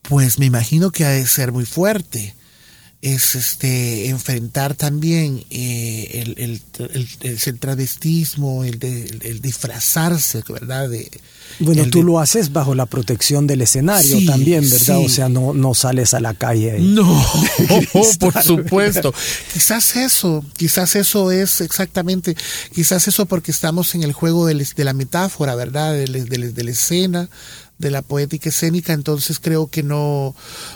Pues 0.00 0.38
me 0.38 0.46
imagino 0.46 0.90
que 0.90 1.04
ha 1.04 1.10
de 1.10 1.26
ser 1.26 1.52
muy 1.52 1.66
fuerte. 1.66 2.34
Es 3.00 3.36
este 3.36 4.08
enfrentar 4.08 4.74
también 4.74 5.44
eh, 5.50 6.10
el, 6.14 6.34
el, 6.36 6.62
el- 6.92 7.08
el- 7.20 7.38
el 7.46 7.58
travestismo, 7.60 8.64
el, 8.64 8.80
de- 8.80 9.20
el- 9.22 9.40
disfrazarse, 9.40 10.42
¿verdad? 10.48 10.88
De, 10.88 11.08
Bueno, 11.60 11.86
tú 11.90 11.98
de- 11.98 12.04
lo 12.04 12.18
haces 12.18 12.52
bajo 12.52 12.74
la 12.74 12.86
protección 12.86 13.46
del 13.46 13.60
escenario 13.62 14.18
Sí, 14.18 14.26
también, 14.26 14.68
¿verdad? 14.68 14.98
sí. 14.98 15.04
O 15.06 15.08
sea, 15.08 15.28
no, 15.28 15.54
no 15.54 15.74
sales 15.74 16.12
a 16.12 16.18
la 16.18 16.34
calle. 16.34 16.80
No, 16.80 17.06
por 18.18 18.42
supuesto. 18.42 19.14
Quizás 19.52 19.94
eso, 19.94 20.44
quizás 20.56 20.96
eso 20.96 21.30
es 21.30 21.60
exactamente, 21.60 22.36
quizás 22.74 23.06
eso 23.06 23.26
porque 23.26 23.52
estamos 23.52 23.94
en 23.94 24.02
el 24.02 24.12
juego 24.12 24.44
de, 24.44 24.54
la 24.84 24.92
metáfora, 24.92 25.54
¿verdad? 25.54 25.92
De 25.94 26.64
la 26.64 26.70
escena, 26.72 27.28
de 27.78 27.90
la 27.90 28.02
poética 28.02 28.48
escénica, 28.48 28.92
entonces 28.92 29.38
creo 29.40 29.68
que 29.68 29.82
no, 29.82 30.34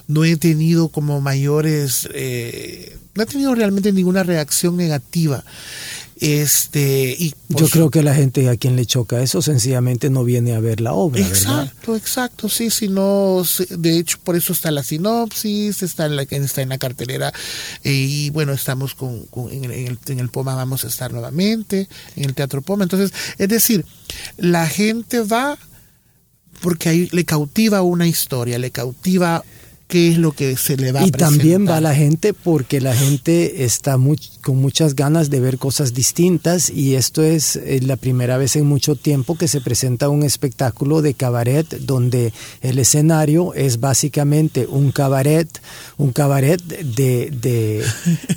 no 0.08 0.24
he 0.24 0.36
tenido 0.36 0.88
como 0.88 1.20
mayores, 1.20 2.08
eh, 2.14 2.96
no 3.14 3.22
he 3.22 3.26
tenido 3.26 3.54
realmente 3.54 3.92
ninguna 3.92 4.22
reacción 4.22 4.76
negativa. 4.76 5.44
Este, 6.20 7.16
y 7.18 7.34
Yo 7.48 7.66
creo 7.68 7.90
que 7.90 8.00
la 8.04 8.14
gente 8.14 8.48
a 8.48 8.56
quien 8.56 8.76
le 8.76 8.86
choca 8.86 9.20
eso 9.22 9.42
sencillamente 9.42 10.08
no 10.08 10.22
viene 10.22 10.54
a 10.54 10.60
ver 10.60 10.80
la 10.80 10.92
obra, 10.92 11.20
¿verdad? 11.20 11.64
Exacto, 11.64 11.96
exacto, 11.96 12.48
sí, 12.48 12.70
si 12.70 12.86
no, 12.86 13.42
de 13.70 13.98
hecho 13.98 14.18
por 14.22 14.36
eso 14.36 14.52
está 14.52 14.70
la 14.70 14.84
sinopsis, 14.84 15.82
está 15.82 16.06
en 16.06 16.14
la, 16.14 16.22
está 16.22 16.62
en 16.62 16.68
la 16.68 16.78
cartelera 16.78 17.32
eh, 17.82 17.90
y 17.92 18.30
bueno, 18.30 18.52
estamos 18.52 18.94
con, 18.94 19.26
con- 19.26 19.50
en 19.52 19.64
el- 19.64 19.98
en 20.06 20.20
el 20.20 20.28
Poma, 20.28 20.54
vamos 20.54 20.84
a 20.84 20.86
estar 20.86 21.12
nuevamente, 21.12 21.88
en 22.14 22.24
el 22.26 22.34
Teatro 22.34 22.62
Poma, 22.62 22.84
entonces, 22.84 23.12
es 23.38 23.48
decir, 23.48 23.84
la 24.36 24.68
gente 24.68 25.22
va 25.22 25.58
porque 26.62 26.88
ahí 26.88 27.08
le 27.12 27.24
cautiva 27.24 27.82
una 27.82 28.06
historia, 28.06 28.58
le 28.58 28.70
cautiva 28.70 29.44
qué 29.88 30.10
es 30.10 30.16
lo 30.16 30.32
que 30.32 30.56
se 30.56 30.78
le 30.78 30.90
va 30.90 31.00
a 31.00 31.06
Y 31.06 31.10
también 31.10 31.68
va 31.68 31.78
la 31.82 31.94
gente 31.94 32.32
porque 32.32 32.80
la 32.80 32.94
gente 32.96 33.64
está 33.66 33.98
muy- 33.98 34.18
con 34.40 34.56
muchas 34.56 34.96
ganas 34.96 35.28
de 35.28 35.38
ver 35.40 35.58
cosas 35.58 35.92
distintas 35.92 36.70
y 36.70 36.94
esto 36.94 37.22
es 37.22 37.56
eh, 37.56 37.78
la 37.82 37.96
primera 37.96 38.38
vez 38.38 38.56
en 38.56 38.64
mucho 38.64 38.96
tiempo 38.96 39.36
que 39.36 39.48
se 39.48 39.60
presenta 39.60 40.08
un 40.08 40.22
espectáculo 40.22 41.02
de 41.02 41.12
cabaret 41.12 41.66
donde 41.80 42.32
el 42.62 42.78
escenario 42.78 43.52
es 43.52 43.80
básicamente 43.80 44.66
un 44.66 44.92
cabaret, 44.92 45.48
un 45.98 46.12
cabaret 46.12 46.62
de, 46.62 47.28
de, 47.30 47.84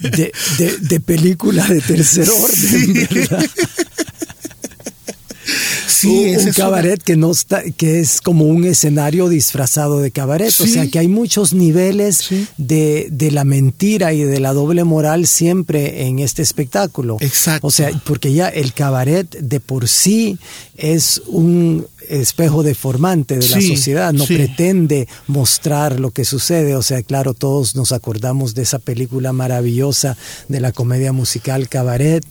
de, 0.01 0.31
de- 0.57 0.77
de 0.81 0.99
película 0.99 1.65
de 1.69 1.79
tercer 1.79 2.27
orden, 2.41 3.07
¿verdad? 3.13 3.45
Sí, 6.05 6.09
un, 6.09 6.17
un 6.29 6.35
es 6.35 6.43
una- 6.43 6.53
cabaret 6.53 7.03
que 7.03 7.15
no 7.17 7.31
está, 7.31 7.63
que 7.63 7.99
es 7.99 8.21
como 8.21 8.45
un 8.45 8.65
escenario 8.65 9.29
disfrazado 9.29 9.99
de 9.99 10.11
cabaret. 10.11 10.53
O 10.59 10.67
sea 10.67 10.87
que 10.87 10.99
hay 10.99 11.07
muchos 11.07 11.53
niveles 11.53 12.17
Sí. 12.17 12.47
de, 12.57 13.07
de 13.11 13.31
la 13.31 13.43
mentira 13.43 14.13
y 14.13 14.23
de 14.23 14.39
la 14.39 14.53
doble 14.53 14.83
moral 14.83 15.27
siempre 15.27 16.07
en 16.07 16.19
este 16.19 16.41
espectáculo. 16.41 17.17
Exacto. 17.19 17.67
O 17.67 17.71
sea, 17.71 17.89
porque 18.05 18.33
ya 18.33 18.47
el 18.49 18.73
cabaret 18.73 19.29
de 19.39 19.59
por 19.59 19.87
sí 19.87 20.37
es 20.77 21.21
un 21.27 21.85
espejo 22.09 22.63
deformante 22.63 23.37
de 23.37 23.47
la 23.49 23.59
Sí, 23.61 23.67
sociedad, 23.75 24.13
no 24.13 24.25
sí. 24.25 24.35
pretende 24.35 25.07
mostrar 25.27 25.99
lo 25.99 26.11
que 26.11 26.25
sucede. 26.25 26.75
O 26.75 26.81
sea, 26.81 27.01
claro, 27.03 27.33
todos 27.33 27.75
nos 27.75 27.91
acordamos 27.91 28.53
de 28.55 28.63
esa 28.63 28.79
película 28.79 29.33
maravillosa 29.33 30.17
de 30.47 30.59
la 30.59 30.71
comedia 30.71 31.11
musical 31.13 31.67
Cabaret, 31.69 32.23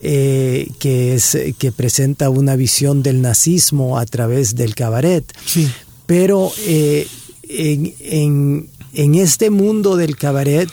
eh, 0.00 0.68
que, 0.78 1.14
es, 1.14 1.36
que 1.58 1.72
presenta 1.72 2.30
una 2.30 2.56
visión 2.56 3.02
del 3.02 3.20
nazismo 3.22 3.98
a 3.98 4.06
través 4.06 4.54
del 4.54 4.74
cabaret. 4.74 5.24
Sí. 5.44 5.68
Pero 6.06 6.52
eh, 6.66 7.06
en, 7.48 7.94
en- 8.00 8.68
en 8.92 9.14
este 9.14 9.50
mundo 9.50 9.94
del 9.96 10.16
cabaret, 10.16 10.68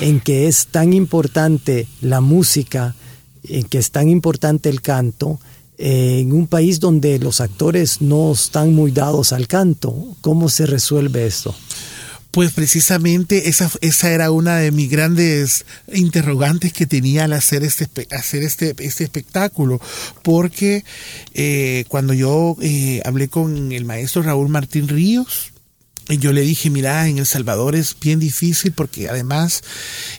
en 0.00 0.20
que 0.20 0.46
es 0.46 0.68
tan 0.68 0.92
importante 0.92 1.88
la 2.00 2.20
música, 2.20 2.94
en 3.42 3.64
que 3.64 3.78
es 3.78 3.90
tan 3.90 4.08
importante 4.08 4.68
el 4.68 4.82
canto, 4.82 5.40
eh, 5.78 6.20
en 6.20 6.32
un 6.32 6.46
país 6.46 6.80
donde 6.80 7.18
los 7.18 7.40
actores 7.40 8.00
no 8.00 8.32
están 8.32 8.74
muy 8.74 8.92
dados 8.92 9.32
al 9.32 9.46
canto, 9.46 10.16
¿cómo 10.22 10.48
se 10.48 10.66
resuelve 10.66 11.26
esto? 11.26 11.54
Pues 12.30 12.52
precisamente 12.52 13.48
esa, 13.48 13.70
esa 13.80 14.10
era 14.10 14.30
una 14.30 14.56
de 14.56 14.70
mis 14.70 14.90
grandes 14.90 15.64
interrogantes 15.92 16.72
que 16.72 16.86
tenía 16.86 17.24
al 17.24 17.32
hacer 17.32 17.62
este, 17.62 17.88
hacer 18.10 18.42
este, 18.42 18.74
este 18.78 19.04
espectáculo, 19.04 19.80
porque 20.22 20.84
eh, 21.34 21.84
cuando 21.88 22.12
yo 22.12 22.56
eh, 22.60 23.00
hablé 23.04 23.28
con 23.28 23.72
el 23.72 23.84
maestro 23.84 24.22
Raúl 24.22 24.48
Martín 24.48 24.88
Ríos, 24.88 25.52
y 26.08 26.18
yo 26.18 26.32
le 26.32 26.42
dije, 26.42 26.70
mira, 26.70 27.08
en 27.08 27.18
El 27.18 27.26
Salvador 27.26 27.74
es 27.74 27.96
bien 28.00 28.20
difícil 28.20 28.72
porque 28.72 29.08
además... 29.08 29.62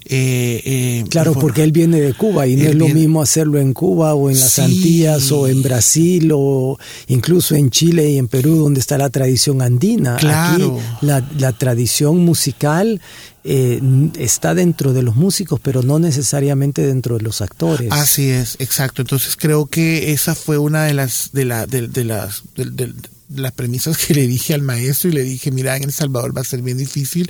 eh, 0.05 0.61
eh, 0.65 1.03
Claro, 1.09 1.33
por- 1.33 1.43
porque 1.43 1.63
él 1.63 1.71
viene 1.71 2.01
de 2.01 2.13
Cuba 2.13 2.45
y 2.47 2.55
no 2.55 2.69
es 2.69 2.75
lo 2.75 2.85
viene- 2.85 2.99
mismo 3.01 3.21
hacerlo 3.21 3.59
en 3.59 3.73
Cuba 3.73 4.13
o 4.13 4.29
en 4.29 4.39
las 4.39 4.53
Sí. 4.53 4.61
Antillas 4.61 5.31
o 5.31 5.47
en 5.47 5.61
Brasil 5.63 6.31
o 6.33 6.77
incluso 7.07 7.55
en 7.55 7.69
Chile 7.69 8.09
y 8.11 8.17
en 8.17 8.27
Perú 8.27 8.55
donde 8.57 8.79
está 8.79 8.97
la 8.97 9.09
tradición 9.09 9.61
andina. 9.61 10.17
Claro. 10.17 10.77
Aquí 10.97 11.05
la, 11.05 11.25
la 11.37 11.53
tradición 11.53 12.17
musical 12.17 12.99
eh, 13.45 13.79
está 14.19 14.53
dentro 14.53 14.91
de 14.91 15.03
los 15.03 15.15
músicos, 15.15 15.59
pero 15.63 15.81
no 15.83 15.99
necesariamente 15.99 16.85
dentro 16.85 17.17
de 17.17 17.23
los 17.23 17.39
actores. 17.41 17.89
Así 17.93 18.27
es, 18.29 18.57
exacto. 18.59 19.01
Entonces 19.03 19.37
creo 19.37 19.67
que 19.67 20.11
esa 20.11 20.35
fue 20.35 20.57
una 20.57 20.83
de 20.83 20.93
las 20.93 21.29
de, 21.31 21.45
la, 21.45 21.65
de, 21.65 21.87
de 21.87 22.03
las 22.03 22.43
de 22.55 22.91
las 23.29 23.51
premisas 23.51 23.97
que 23.97 24.13
le 24.13 24.27
dije 24.27 24.53
al 24.53 24.61
maestro 24.61 25.09
y 25.09 25.13
le 25.13 25.23
dije, 25.23 25.51
mira, 25.51 25.75
en 25.77 25.83
El 25.83 25.93
Salvador 25.93 26.35
va 26.35 26.41
a 26.41 26.45
ser 26.45 26.61
bien 26.61 26.77
difícil 26.77 27.29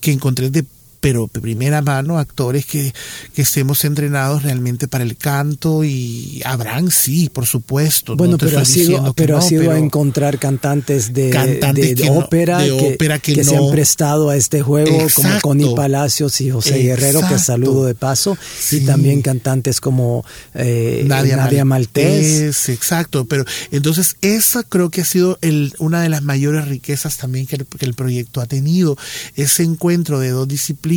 que 0.00 0.12
encontrés 0.12 0.52
de 0.52 0.64
pero 1.00 1.30
de 1.32 1.40
primera 1.40 1.80
mano 1.82 2.18
actores 2.18 2.66
que, 2.66 2.92
que 3.34 3.42
estemos 3.42 3.84
entrenados 3.84 4.42
realmente 4.42 4.86
para 4.88 5.02
el 5.04 5.16
canto 5.16 5.82
y 5.84 6.42
habrán 6.44 6.90
sí 6.90 7.30
por 7.32 7.46
supuesto 7.46 8.16
Bueno, 8.16 8.32
no 8.32 8.38
te 8.38 8.46
pero 8.46 8.58
ha 8.60 8.64
sido, 8.64 9.12
pero 9.14 9.36
ha 9.38 9.40
no, 9.40 9.46
sido 9.48 9.62
pero- 9.62 9.72
a 9.72 9.78
encontrar 9.78 10.38
cantantes 10.38 11.12
de, 11.12 11.30
Cantantes 11.30 11.84
de- 11.90 11.94
de 11.94 12.02
que 12.02 12.06
no- 12.10 12.18
ópera, 12.18 12.58
de 12.58 12.76
que, 12.76 12.94
ópera 12.94 13.18
que 13.18 13.34
que 13.34 13.44
se 13.44 13.56
no- 13.56 13.66
han 13.66 13.70
prestado 13.72 14.28
a 14.30 14.36
este 14.36 14.60
juego, 14.62 14.90
como 14.90 15.02
Exacto. 15.04 15.40
Connie 15.48 15.74
Palacios 15.74 16.40
y 16.40 16.50
José 16.50 16.78
Guerrero, 16.78 17.20
que 17.20 17.24
Exacto. 17.26 17.44
saludo 17.44 17.86
de 17.86 17.94
paso, 17.94 18.36
y 18.36 18.62
Sí. 18.62 18.80
también 18.84 19.22
cantantes 19.22 19.80
como 19.80 20.24
eh, 20.54 21.04
Nadia, 21.06 21.36
Nadia, 21.36 21.64
Maltés. 21.64 22.22
Maltés, 22.40 22.68
exacto. 22.68 23.24
Pero 23.24 23.44
entonces 23.70 24.16
esa 24.20 24.62
creo 24.64 24.90
que 24.90 25.00
ha 25.00 25.04
sido 25.04 25.38
el, 25.40 25.72
una 25.78 26.02
de 26.02 26.08
las 26.08 26.22
mayores 26.22 26.68
riquezas 26.68 27.16
también 27.16 27.46
que 27.46 27.56
el, 27.56 27.66
que 27.66 27.86
el 27.86 27.94
proyecto 27.94 28.40
ha 28.40 28.46
tenido. 28.46 28.96
Ese 29.36 29.62
encuentro 29.62 30.18
de 30.20 30.30
dos 30.30 30.46
disciplinas, 30.48 30.89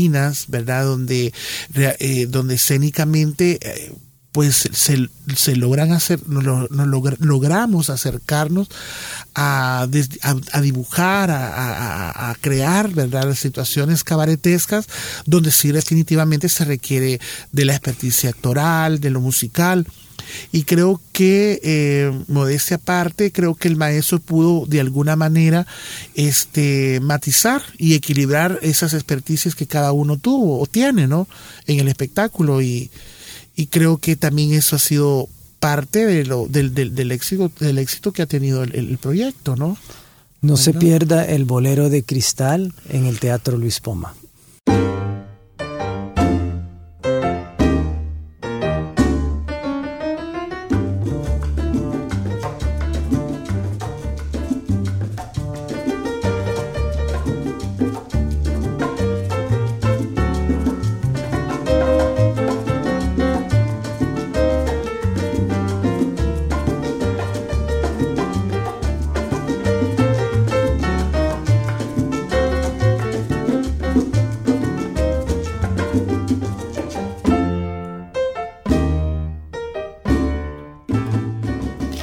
¿verdad? 0.49 0.85
Donde, 0.85 1.33
eh, 1.75 2.25
donde 2.27 2.55
escénicamente... 2.55 3.59
eh, 3.61 3.93
pues 4.33 4.67
se, 4.73 5.09
se 5.35 5.55
logran 5.55 5.91
hacer, 5.91 6.27
nos, 6.27 6.43
lo- 6.43 6.67
nos 6.71 6.87
logra- 6.87 7.17
logramos 7.19 7.91
acercarnos 7.91 8.67
a, 9.35 9.83
a, 9.83 10.61
dibujar, 10.61 11.29
a- 11.29 12.31
a 12.31 12.35
crear, 12.41 12.89
¿verdad? 12.89 13.35
Situaciones 13.35 14.03
cabaretescas 14.03 14.87
donde 15.27 15.51
sí 15.51 15.71
definitivamente 15.71 16.49
se 16.49 16.65
requiere 16.65 17.19
de 17.51 17.65
la 17.65 17.73
experticia 17.73 18.31
actoral, 18.31 18.99
de 18.99 19.11
lo 19.11 19.21
musical. 19.21 19.85
Y 20.51 20.63
creo 20.63 21.01
que, 21.11 21.59
eh, 21.63 22.11
modestia 22.27 22.77
aparte, 22.77 23.31
creo 23.31 23.55
que 23.55 23.67
el 23.67 23.75
maestro 23.75 24.19
pudo 24.19 24.65
de 24.65 24.79
alguna 24.79 25.15
manera 25.15 25.65
este, 26.15 26.99
matizar 27.01 27.61
y 27.77 27.95
equilibrar 27.95 28.59
esas 28.61 28.93
experticias 28.93 29.55
que 29.55 29.67
cada 29.67 29.91
uno 29.91 30.17
tuvo 30.17 30.59
o 30.59 30.65
tiene, 30.65 31.07
¿no? 31.07 31.27
En 31.67 31.79
el 31.79 31.87
espectáculo. 31.87 32.61
Y, 32.61 32.89
y 33.55 33.67
creo 33.67 33.97
que 33.97 34.15
también 34.15 34.53
eso 34.53 34.75
ha 34.75 34.79
sido 34.79 35.29
parte 35.59 36.05
de 36.05 36.25
lo, 36.25 36.47
del, 36.47 36.73
del, 36.73 36.93
del 36.93 37.11
éxito, 37.11 37.51
del 37.59 37.77
éxito 37.77 38.11
que 38.11 38.21
ha 38.21 38.27
tenido 38.27 38.63
el, 38.63 38.75
el 38.75 38.97
proyecto, 38.97 39.55
¿no? 39.55 39.77
No 40.41 40.57
se 40.57 40.73
pierda 40.73 41.23
el 41.23 41.45
bolero 41.45 41.89
de 41.89 42.03
cristal 42.03 42.73
en 42.89 43.05
el 43.05 43.17
Teatro 43.17 43.57
Luis 43.57 43.79
Poma. 43.79 44.13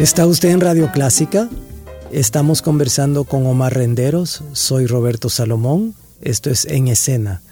Está 0.00 0.26
usted 0.26 0.48
en 0.48 0.62
Radio 0.62 0.90
Clásica. 0.92 1.50
Estamos 2.10 2.62
conversando 2.62 3.24
con 3.24 3.46
Omar 3.46 3.74
Renderos. 3.74 4.42
Soy 4.54 4.86
Roberto 4.86 5.28
Salomón. 5.28 5.94
Esto 6.22 6.48
es 6.48 6.64
En 6.64 6.88
Escena. 6.88 7.42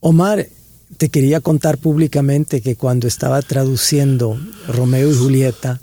Omar, 0.00 0.48
te 0.96 1.08
quería 1.08 1.40
contar 1.40 1.78
públicamente 1.78 2.62
que 2.62 2.74
cuando 2.74 3.06
estaba 3.06 3.40
traduciendo 3.42 4.36
Romeo 4.66 5.08
y 5.08 5.14
Julieta 5.14 5.80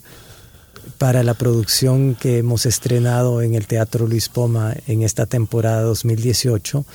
para 0.97 1.23
la 1.23 1.33
producción 1.33 2.15
que 2.15 2.39
hemos 2.39 2.65
estrenado 2.65 3.41
en 3.41 3.55
el 3.55 3.65
Teatro 3.65 4.05
Luis 4.05 4.27
Poma 4.27 4.75
en 4.87 5.03
esta 5.03 5.27
temporada 5.27 5.81
2018, 5.83 6.85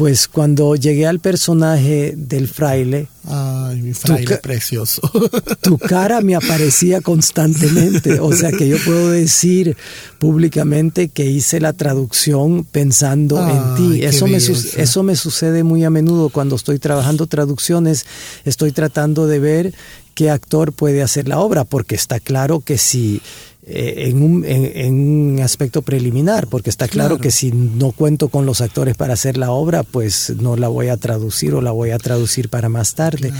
pues 0.00 0.28
cuando 0.28 0.76
llegué 0.76 1.06
al 1.06 1.20
personaje 1.20 2.14
del 2.16 2.48
fraile, 2.48 3.08
Ay, 3.28 3.82
mi 3.82 3.92
fraile 3.92 4.24
ca- 4.24 4.40
precioso. 4.40 5.02
tu 5.60 5.76
cara 5.76 6.22
me 6.22 6.34
aparecía 6.34 7.02
constantemente. 7.02 8.18
O 8.18 8.32
sea 8.32 8.50
que 8.50 8.66
yo 8.66 8.78
puedo 8.82 9.10
decir 9.10 9.76
públicamente 10.18 11.08
que 11.08 11.26
hice 11.26 11.60
la 11.60 11.74
traducción 11.74 12.64
pensando 12.64 13.38
Ay, 13.44 13.56
en 13.56 13.74
ti. 13.98 14.04
Eso 14.06 14.26
me, 14.26 14.38
eso 14.38 15.02
me 15.02 15.16
sucede 15.16 15.64
muy 15.64 15.84
a 15.84 15.90
menudo 15.90 16.30
cuando 16.30 16.56
estoy 16.56 16.78
trabajando 16.78 17.26
traducciones. 17.26 18.06
Estoy 18.46 18.72
tratando 18.72 19.26
de 19.26 19.38
ver 19.38 19.74
qué 20.14 20.30
actor 20.30 20.72
puede 20.72 21.02
hacer 21.02 21.28
la 21.28 21.40
obra, 21.40 21.64
porque 21.64 21.94
está 21.94 22.20
claro 22.20 22.60
que 22.60 22.78
si 22.78 23.20
en, 23.66 24.22
un, 24.22 24.44
en, 24.44 24.94
un 24.94 25.40
aspecto 25.40 25.82
preliminar, 25.82 26.46
porque 26.46 26.70
está 26.70 26.88
claro, 26.88 27.18
que 27.18 27.30
si 27.30 27.52
no 27.52 27.92
cuento 27.92 28.28
con 28.28 28.46
los 28.46 28.60
actores 28.60 28.96
para 28.96 29.14
hacer 29.14 29.36
la 29.36 29.50
obra, 29.50 29.82
pues 29.82 30.34
no 30.40 30.56
la 30.56 30.68
voy 30.68 30.88
a 30.88 30.96
traducir 30.96 31.54
o 31.54 31.60
la 31.60 31.70
voy 31.70 31.90
a 31.90 31.98
traducir 31.98 32.48
para 32.48 32.68
más 32.68 32.94
tarde. 32.94 33.32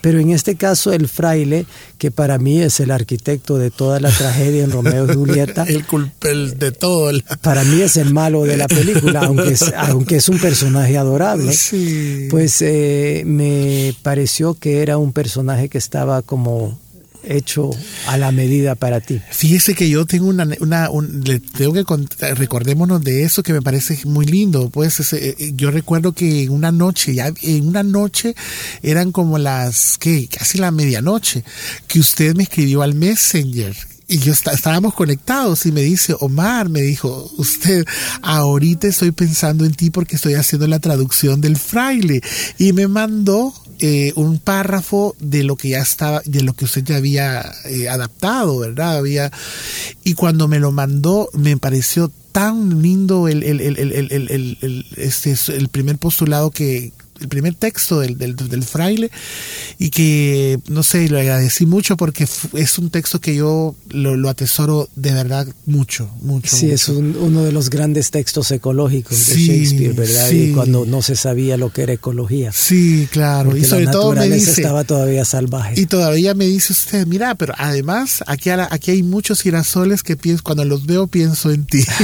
Pero 0.00 0.20
en 0.20 0.30
este 0.30 0.56
caso 0.56 0.92
el 0.92 1.08
fraile, 1.08 1.66
que 1.98 2.10
para 2.10 2.38
mí 2.38 2.60
es 2.60 2.80
el 2.80 2.90
arquitecto 2.90 3.58
de 3.58 3.70
toda 3.70 4.00
la 4.00 4.10
tragedia 4.10 4.64
en 4.64 4.70
Romeo 4.70 5.10
y 5.10 5.14
Julieta, 5.14 5.64
el 5.68 5.86
culpel 5.86 6.58
de 6.58 6.72
todo. 6.72 7.10
Para 7.42 7.64
mí 7.64 7.80
es 7.80 7.96
el 7.96 8.12
malo 8.12 8.44
de 8.44 8.56
la 8.56 8.68
película, 8.68 9.20
aunque 9.20 9.52
es, 9.52 9.62
aunque 9.76 10.16
es 10.16 10.28
un 10.28 10.38
personaje 10.38 10.96
adorable, 10.96 11.52
pues 12.30 12.62
eh, 12.62 13.22
me 13.26 13.94
pareció 14.02 14.54
que 14.54 14.82
era 14.82 14.98
un 14.98 15.12
personaje 15.12 15.68
que 15.68 15.78
estaba 15.78 16.22
como 16.22 16.78
hecho 17.26 17.70
a 18.06 18.16
la 18.16 18.32
medida 18.32 18.74
para 18.74 19.00
ti. 19.00 19.20
Fíjese 19.30 19.74
que 19.74 19.88
yo 19.88 20.06
tengo 20.06 20.28
una, 20.28 20.46
una 20.60 20.88
le 21.24 21.40
tengo 21.40 21.72
que 21.72 21.84
contar, 21.84 22.38
recordémonos 22.38 23.02
de 23.02 23.24
eso 23.24 23.42
que 23.42 23.52
me 23.52 23.62
parece 23.62 23.98
muy 24.04 24.26
lindo. 24.26 24.70
Pues 24.70 25.12
eh, 25.12 25.36
eh, 25.38 25.52
yo 25.54 25.70
recuerdo 25.70 26.12
que 26.12 26.44
en 26.44 26.50
una 26.50 26.72
noche, 26.72 27.14
ya 27.14 27.32
en 27.42 27.68
una 27.68 27.82
noche 27.82 28.34
eran 28.82 29.12
como 29.12 29.38
las 29.38 29.98
que 29.98 30.28
casi 30.28 30.58
la 30.58 30.70
medianoche, 30.70 31.44
que 31.86 32.00
usted 32.00 32.34
me 32.34 32.44
escribió 32.44 32.82
al 32.82 32.94
Messenger 32.94 33.76
y 34.08 34.18
yo 34.18 34.32
estábamos 34.32 34.94
conectados 34.94 35.66
y 35.66 35.72
me 35.72 35.82
dice, 35.82 36.14
Omar, 36.20 36.68
me 36.68 36.80
dijo, 36.80 37.28
usted, 37.38 37.84
ahorita 38.22 38.86
estoy 38.86 39.10
pensando 39.10 39.64
en 39.64 39.74
ti 39.74 39.90
porque 39.90 40.14
estoy 40.14 40.34
haciendo 40.34 40.68
la 40.68 40.78
traducción 40.78 41.40
del 41.40 41.56
fraile. 41.56 42.20
Y 42.56 42.72
me 42.72 42.86
mandó 42.86 43.52
eh, 43.80 44.12
un 44.16 44.38
párrafo 44.38 45.14
de 45.18 45.44
lo 45.44 45.56
que 45.56 45.70
ya 45.70 45.80
estaba, 45.80 46.22
de 46.24 46.42
lo 46.42 46.54
que 46.54 46.64
usted 46.64 46.84
ya 46.84 46.96
había 46.96 47.52
eh, 47.64 47.88
adaptado, 47.88 48.58
¿verdad? 48.58 48.96
Había, 48.96 49.30
y 50.04 50.14
cuando 50.14 50.48
me 50.48 50.58
lo 50.58 50.72
mandó, 50.72 51.28
me 51.32 51.56
pareció 51.56 52.10
tan 52.32 52.82
lindo 52.82 53.28
el, 53.28 53.42
el, 53.42 53.60
el, 53.60 53.78
el, 53.80 54.86
este, 54.96 55.34
el 55.56 55.68
primer 55.68 55.96
postulado 55.98 56.50
que, 56.50 56.92
el 57.20 57.28
primer 57.28 57.54
texto 57.54 58.00
del, 58.00 58.18
del, 58.18 58.36
del, 58.36 58.62
fraile 58.62 59.10
y 59.78 59.90
que, 59.90 60.58
no 60.68 60.82
sé, 60.82 61.08
lo 61.08 61.18
agradecí 61.18 61.66
mucho 61.66 61.96
porque 61.96 62.26
es 62.54 62.78
un 62.78 62.90
texto 62.90 63.20
que 63.20 63.34
yo 63.34 63.74
lo, 63.90 64.16
lo 64.16 64.28
atesoro 64.28 64.88
de 64.96 65.12
verdad 65.12 65.46
mucho, 65.66 66.10
mucho. 66.20 66.56
Sí, 66.56 66.70
es 66.70 66.88
uno 66.88 67.44
de 67.44 67.52
los 67.52 67.70
grandes 67.70 68.10
textos 68.10 68.50
ecológicos 68.50 69.28
de 69.28 69.36
Shakespeare, 69.36 69.92
¿verdad? 69.92 70.30
Y 70.30 70.52
cuando 70.52 70.84
no 70.86 71.02
se 71.02 71.16
sabía 71.16 71.56
lo 71.56 71.72
que 71.72 71.82
era 71.82 71.92
ecología. 71.92 72.52
Sí, 72.52 73.08
claro. 73.10 73.56
y 73.56 73.64
sobre 73.64 73.86
todo 73.86 74.12
me 74.12 74.28
dice... 74.28 74.50
estaba 74.50 74.84
todavía 74.84 75.24
salvaje. 75.24 75.80
Y 75.80 75.86
todavía 75.86 76.34
me 76.34 76.46
dice 76.46 76.72
usted, 76.72 77.06
mira, 77.06 77.34
pero 77.34 77.54
además 77.56 78.22
aquí, 78.26 78.50
aquí 78.50 78.90
hay 78.90 79.02
muchos 79.02 79.42
girasoles 79.42 80.02
que 80.02 80.16
pienso, 80.16 80.42
cuando 80.42 80.64
los 80.64 80.86
veo 80.86 81.06
pienso 81.06 81.50
en 81.50 81.64
ti. 81.66 81.84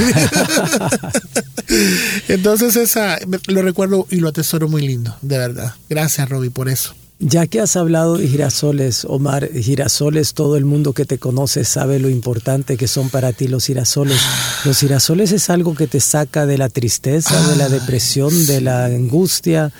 Entonces 2.27 2.75
esa, 2.75 3.19
lo 3.47 3.61
recuerdo 3.61 4.07
y 4.09 4.17
lo 4.17 4.29
atesoro 4.29 4.67
muy 4.67 4.81
lindo 4.85 5.02
de 5.21 5.37
verdad. 5.37 5.73
Gracias, 5.89 6.29
Roby, 6.29 6.49
por 6.49 6.69
eso. 6.69 6.95
Ya 7.25 7.47
que 7.47 7.61
has 7.61 7.77
hablado 7.77 8.17
de 8.17 8.27
girasoles, 8.27 9.05
Omar, 9.05 9.49
girasoles, 9.53 10.33
todo 10.33 10.57
el 10.57 10.65
mundo 10.65 10.91
que 10.91 11.05
te 11.05 11.19
conoce 11.19 11.63
sabe 11.63 11.97
lo 11.99 12.09
importante 12.09 12.75
que 12.75 12.87
son 12.87 13.09
para 13.09 13.31
ti 13.31 13.47
los 13.47 13.65
girasoles. 13.65 14.19
Los 14.65 14.79
girasoles 14.79 15.31
es 15.31 15.49
algo 15.49 15.73
que 15.73 15.87
te 15.87 16.01
saca 16.01 16.45
de 16.45 16.57
la 16.57 16.67
tristeza, 16.67 17.49
de 17.49 17.55
la 17.55 17.69
depresión, 17.69 18.45
de 18.45 18.59
la 18.59 18.85
angustia. 18.85 19.71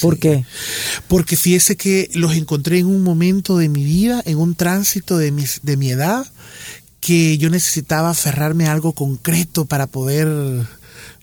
¿Por 0.00 0.18
qué? 0.18 0.44
Porque 1.08 1.36
fíjese 1.36 1.76
que 1.76 2.08
los 2.14 2.36
encontré 2.36 2.78
en 2.78 2.86
un 2.86 3.02
momento 3.02 3.58
de 3.58 3.68
mi 3.68 3.82
vida, 3.82 4.22
en 4.24 4.38
un 4.38 4.54
tránsito 4.54 5.18
de 5.18 5.32
mi, 5.32 5.44
de 5.62 5.76
mi 5.76 5.90
edad, 5.90 6.24
que 7.00 7.36
yo 7.36 7.50
necesitaba 7.50 8.10
aferrarme 8.10 8.66
a 8.66 8.72
algo 8.72 8.92
concreto 8.92 9.64
para 9.64 9.88
poder 9.88 10.28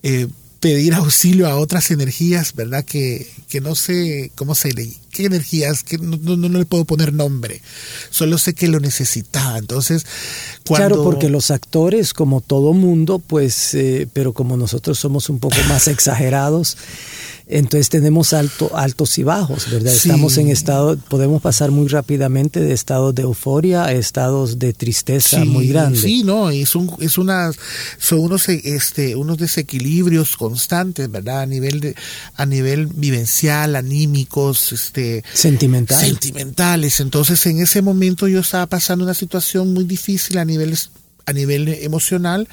eh, 0.03 0.27
pedir 0.59 0.93
auxilio 0.93 1.47
a 1.47 1.57
otras 1.57 1.89
energías, 1.91 2.53
¿verdad? 2.53 2.83
Que, 2.83 3.27
que 3.47 3.61
no 3.61 3.75
sé 3.75 4.31
cómo 4.35 4.55
se 4.55 4.73
le... 4.73 4.89
¿Qué 5.11 5.25
energías? 5.25 5.83
Que 5.83 5.97
no, 5.97 6.17
no, 6.17 6.35
no, 6.35 6.59
le 6.59 6.65
puedo 6.65 6.85
poner 6.85 7.13
nombre. 7.13 7.61
Solo 8.09 8.37
sé 8.37 8.53
que 8.53 8.67
lo 8.67 8.79
necesitaba. 8.79 9.57
Entonces, 9.57 10.05
cuando... 10.67 10.87
Claro, 10.87 11.03
porque 11.03 11.29
los 11.29 11.49
actores, 11.49 12.13
como 12.13 12.41
todo 12.41 12.73
mundo, 12.73 13.19
pues, 13.19 13.73
eh, 13.73 14.07
pero 14.13 14.33
como 14.33 14.57
nosotros 14.57 14.99
somos 14.99 15.29
un 15.29 15.39
poco 15.39 15.57
más 15.67 15.87
exagerados, 15.89 16.77
entonces 17.51 17.89
tenemos 17.89 18.33
alto, 18.33 18.69
altos 18.75 19.17
y 19.17 19.23
bajos, 19.23 19.71
¿verdad? 19.71 19.91
Estamos 19.91 20.37
en 20.37 20.49
estado, 20.49 20.97
podemos 20.97 21.41
pasar 21.41 21.71
muy 21.71 21.87
rápidamente 21.87 22.59
de 22.59 22.73
estados 22.73 23.15
de 23.15 23.23
euforia 23.23 23.85
a 23.85 23.91
estados 23.91 24.59
de 24.59 24.71
tristeza 24.71 25.43
muy 25.45 25.67
grandes. 25.67 26.03
Sí, 26.03 26.21
no, 26.23 26.51
es 26.51 26.75
un, 26.75 26.95
es 26.99 27.17
una, 27.17 27.51
son 27.97 28.19
unos, 28.19 28.47
este, 28.49 29.15
unos 29.15 29.39
desequilibrios 29.39 30.37
constantes, 30.37 31.09
¿verdad? 31.09 31.41
A 31.41 31.45
nivel 31.47 31.79
de, 31.79 31.95
a 32.35 32.45
nivel 32.45 32.85
vivencial, 32.85 33.75
anímicos, 33.75 34.71
este, 34.71 35.23
sentimentales. 35.33 36.07
Sentimentales. 36.07 36.99
Entonces, 36.99 37.43
en 37.47 37.61
ese 37.61 37.81
momento 37.81 38.27
yo 38.27 38.41
estaba 38.41 38.67
pasando 38.67 39.05
una 39.05 39.15
situación 39.15 39.73
muy 39.73 39.85
difícil 39.85 40.37
a 40.37 40.45
nivel 40.45 40.77
a 41.29 41.33
nivel 41.33 41.67
emocional. 41.67 42.47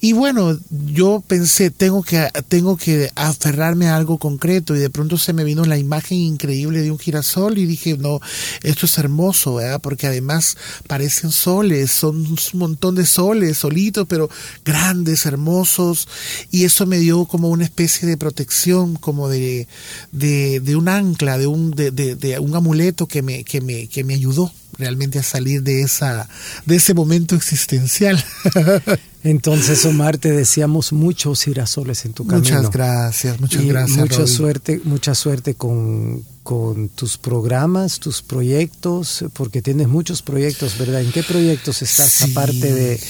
Y 0.00 0.12
bueno, 0.12 0.56
yo 0.70 1.22
pensé, 1.26 1.70
tengo 1.70 2.02
que, 2.02 2.28
tengo 2.48 2.76
que 2.76 3.10
aferrarme 3.16 3.88
a 3.88 3.96
algo 3.96 4.18
concreto 4.18 4.76
y 4.76 4.78
de 4.78 4.90
pronto 4.90 5.18
se 5.18 5.32
me 5.32 5.44
vino 5.44 5.64
la 5.64 5.76
imagen 5.76 6.18
increíble 6.18 6.82
de 6.82 6.90
un 6.92 6.98
girasol 6.98 7.58
y 7.58 7.66
dije, 7.66 7.98
no, 7.98 8.20
esto 8.62 8.86
es 8.86 8.96
hermoso. 8.98 9.58
Porque 9.82 10.06
además 10.06 10.56
parecen 10.86 11.32
soles, 11.32 11.90
son 11.90 12.24
un 12.26 12.38
montón 12.54 12.94
de 12.94 13.06
soles, 13.06 13.58
solitos, 13.58 14.06
pero 14.08 14.30
grandes, 14.64 15.26
hermosos. 15.26 16.06
Y 16.50 16.64
eso 16.64 16.86
me 16.86 16.98
dio 16.98 17.24
como 17.24 17.48
una 17.48 17.64
especie 17.64 18.06
de 18.06 18.16
protección, 18.16 18.94
como 18.94 19.28
de, 19.28 19.66
de, 20.12 20.76
un 20.76 20.88
ancla, 20.88 21.38
de 21.38 21.48
un, 21.48 21.72
de, 21.72 21.90
de 21.90 22.38
un 22.38 22.54
amuleto 22.54 23.06
que 23.06 23.22
me, 23.22 23.42
que 23.42 23.60
me, 23.60 23.88
que 23.88 24.04
me 24.04 24.14
ayudó 24.14 24.52
realmente 24.78 25.18
a 25.18 25.22
salir 25.22 25.62
de 25.62 25.82
esa 25.82 26.28
de 26.66 26.76
ese 26.76 26.94
momento 26.94 27.34
existencial. 27.34 28.22
Entonces, 29.24 29.84
Omar, 29.86 30.18
te 30.18 30.32
deseamos 30.32 30.92
muchos 30.92 31.44
girasoles 31.44 32.04
en 32.04 32.12
tu 32.12 32.26
camino. 32.26 32.56
Muchas 32.56 32.70
gracias, 32.70 33.40
muchas 33.40 33.64
gracias. 33.64 33.98
Mucha 33.98 34.26
suerte, 34.26 34.80
mucha 34.82 35.14
suerte 35.14 35.54
con, 35.54 36.24
con 36.42 36.88
tus 36.88 37.18
programas, 37.18 38.00
tus 38.00 38.20
proyectos, 38.20 39.24
porque 39.34 39.62
tienes 39.62 39.86
muchos 39.86 40.22
proyectos, 40.22 40.76
¿verdad? 40.76 41.02
¿En 41.02 41.12
qué 41.12 41.22
proyectos 41.22 41.82
estás 41.82 42.22
aparte 42.22 42.72
de 42.72 43.00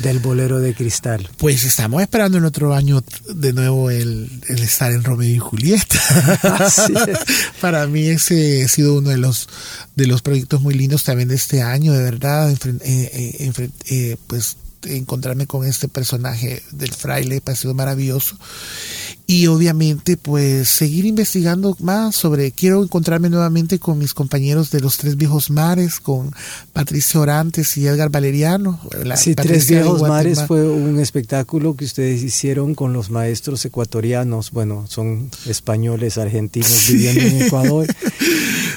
del 0.00 0.18
bolero 0.18 0.58
de 0.58 0.74
cristal. 0.74 1.28
Pues 1.38 1.64
estamos 1.64 2.02
esperando 2.02 2.38
en 2.38 2.44
otro 2.44 2.74
año 2.74 3.02
de 3.34 3.52
nuevo 3.52 3.90
el, 3.90 4.30
estar 4.48 4.92
en 4.92 5.04
Romeo 5.04 5.28
y 5.28 5.38
Julieta. 5.38 6.00
Para 7.60 7.86
mí 7.86 8.06
ese 8.06 8.64
ha 8.64 8.68
sido 8.68 8.98
uno 8.98 9.10
de 9.10 9.18
los 9.18 9.48
de 9.94 10.06
los 10.06 10.22
proyectos 10.22 10.60
muy 10.60 10.74
lindos 10.74 11.04
también 11.04 11.28
de 11.28 11.34
este 11.34 11.62
año, 11.62 11.92
de 11.92 12.02
verdad. 12.02 12.50
Eh, 12.50 12.60
eh, 12.82 13.70
eh, 13.86 14.16
pues 14.26 14.56
encontrarme 14.84 15.46
con 15.46 15.64
este 15.64 15.88
personaje 15.88 16.62
del 16.72 16.92
fraile 16.92 17.40
ha 17.44 17.54
sido 17.54 17.74
maravilloso 17.74 18.36
y 19.26 19.46
obviamente 19.46 20.16
pues 20.16 20.68
seguir 20.68 21.04
investigando 21.04 21.76
más 21.80 22.14
sobre 22.14 22.52
quiero 22.52 22.82
encontrarme 22.82 23.30
nuevamente 23.30 23.78
con 23.78 23.98
mis 23.98 24.14
compañeros 24.14 24.70
de 24.70 24.80
los 24.80 24.96
tres 24.96 25.16
viejos 25.16 25.50
mares 25.50 26.00
con 26.00 26.32
Patricia 26.72 27.20
Orantes 27.20 27.76
y 27.76 27.86
Edgar 27.86 28.10
Valeriano 28.10 28.80
sí 29.16 29.34
tres 29.34 29.68
viejos 29.68 30.02
mares 30.02 30.44
fue 30.46 30.68
un 30.68 30.98
espectáculo 30.98 31.76
que 31.76 31.84
ustedes 31.84 32.22
hicieron 32.22 32.74
con 32.74 32.92
los 32.92 33.10
maestros 33.10 33.64
ecuatorianos. 33.64 34.50
Bueno 34.50 34.84
son 34.88 35.30
españoles 35.46 36.18
argentinos 36.18 36.88
viviendo 36.88 37.20
en 37.20 37.42
Ecuador 37.46 37.86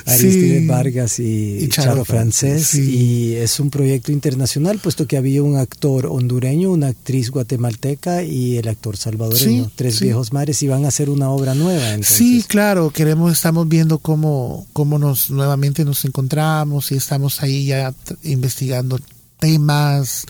Aristides 0.06 0.68
Vargas 0.68 1.20
y, 1.20 1.68
Charo, 1.70 2.06
Francés 2.06 2.76
y 2.76 3.36
es 3.36 3.60
un 3.60 3.70
proyecto 3.70 4.12
internacional 4.12 4.80
puesto 4.80 5.08
que 5.08 5.18
había 5.18 5.42
un 5.42 5.58
actor 5.58 6.06
hondureño 6.06 6.72
una 6.72 6.88
actriz 6.88 7.32
guatemalteca 7.32 8.24
y 8.24 8.58
el 8.58 8.68
actor 8.68 8.98
salvadoreño 8.98 9.72
tres 9.76 10.00
viejos 10.00 10.32
mares 10.34 10.62
y 10.64 10.68
van 10.68 10.86
a 10.86 10.90
hacer 10.90 11.10
una 11.10 11.30
obra 11.30 11.56
nueva. 11.56 11.98
Sí, 12.02 12.44
claro, 12.48 12.92
queremos, 12.92 13.32
estamos 13.32 13.68
viendo 13.68 13.98
cómo, 13.98 14.68
cómo 14.74 15.00
nos 15.00 15.30
nuevamente 15.30 15.86
nos 15.86 16.06
encontramos 16.06 16.92
y 16.92 16.96
estamos 16.96 17.42
ahí 17.42 17.66
ya 17.66 17.94
investigando 18.24 19.00
temas, 19.40 20.26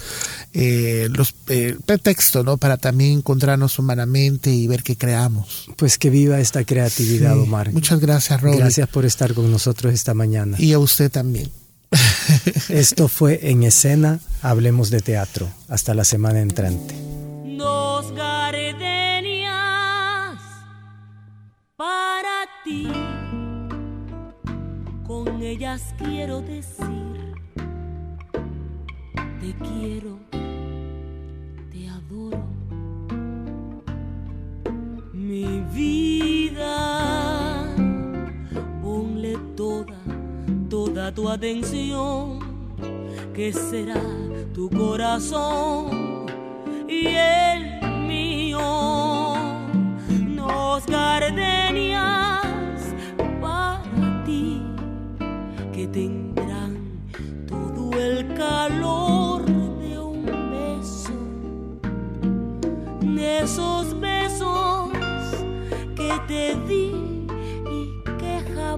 eh, 0.57 1.09
los 1.11 1.35
eh, 1.49 1.75
pretextos, 1.85 2.45
¿no? 2.45 2.57
Para 2.57 2.77
también 2.77 3.17
encontrarnos 3.17 3.77
humanamente 3.77 4.51
y 4.51 4.67
ver 4.67 4.83
qué 4.83 4.95
creamos. 4.95 5.67
Pues 5.75 5.97
que 5.97 6.09
viva 6.09 6.39
esta 6.39 6.63
creatividad, 6.63 7.37
Omar. 7.37 7.73
Muchas 7.73 7.99
gracias, 7.99 8.39
Robert. 8.41 8.59
Gracias 8.59 8.87
por 8.87 9.05
estar 9.05 9.33
con 9.33 9.51
nosotros 9.51 9.93
esta 9.93 10.13
mañana. 10.13 10.55
Y 10.57 10.71
a 10.71 10.79
usted 10.79 11.11
también. 11.11 11.51
Esto 12.69 13.09
fue 13.09 13.51
En 13.51 13.63
Escena, 13.63 14.21
Hablemos 14.41 14.89
de 14.89 15.01
Teatro. 15.01 15.49
Hasta 15.67 15.93
la 15.93 16.05
semana 16.05 16.39
entrante. 16.39 16.95
Con 25.05 25.43
ellas 25.43 25.93
quiero 25.97 26.41
decir, 26.41 27.35
te 29.39 29.53
quiero, 29.63 30.17
Mi 35.35 35.59
vida, 35.73 36.71
ponle 38.81 39.35
toda, 39.57 39.97
toda 40.69 41.13
tu 41.13 41.27
atención, 41.27 42.39
que 43.33 43.51
será 43.51 44.01
tu 44.53 44.69
corazón 44.69 46.25
y 46.87 47.07
el 47.07 47.81
mío. 48.07 49.35
Nos 50.37 50.85
gardenias 50.85 52.14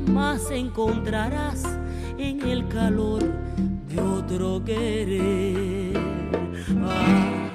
jamás 0.07 0.49
encontrarás 0.51 1.63
en 2.17 2.41
el 2.41 2.67
calor 2.69 3.21
de 3.89 3.99
otro 3.99 4.63
querer. 4.63 5.97
A 6.81 7.49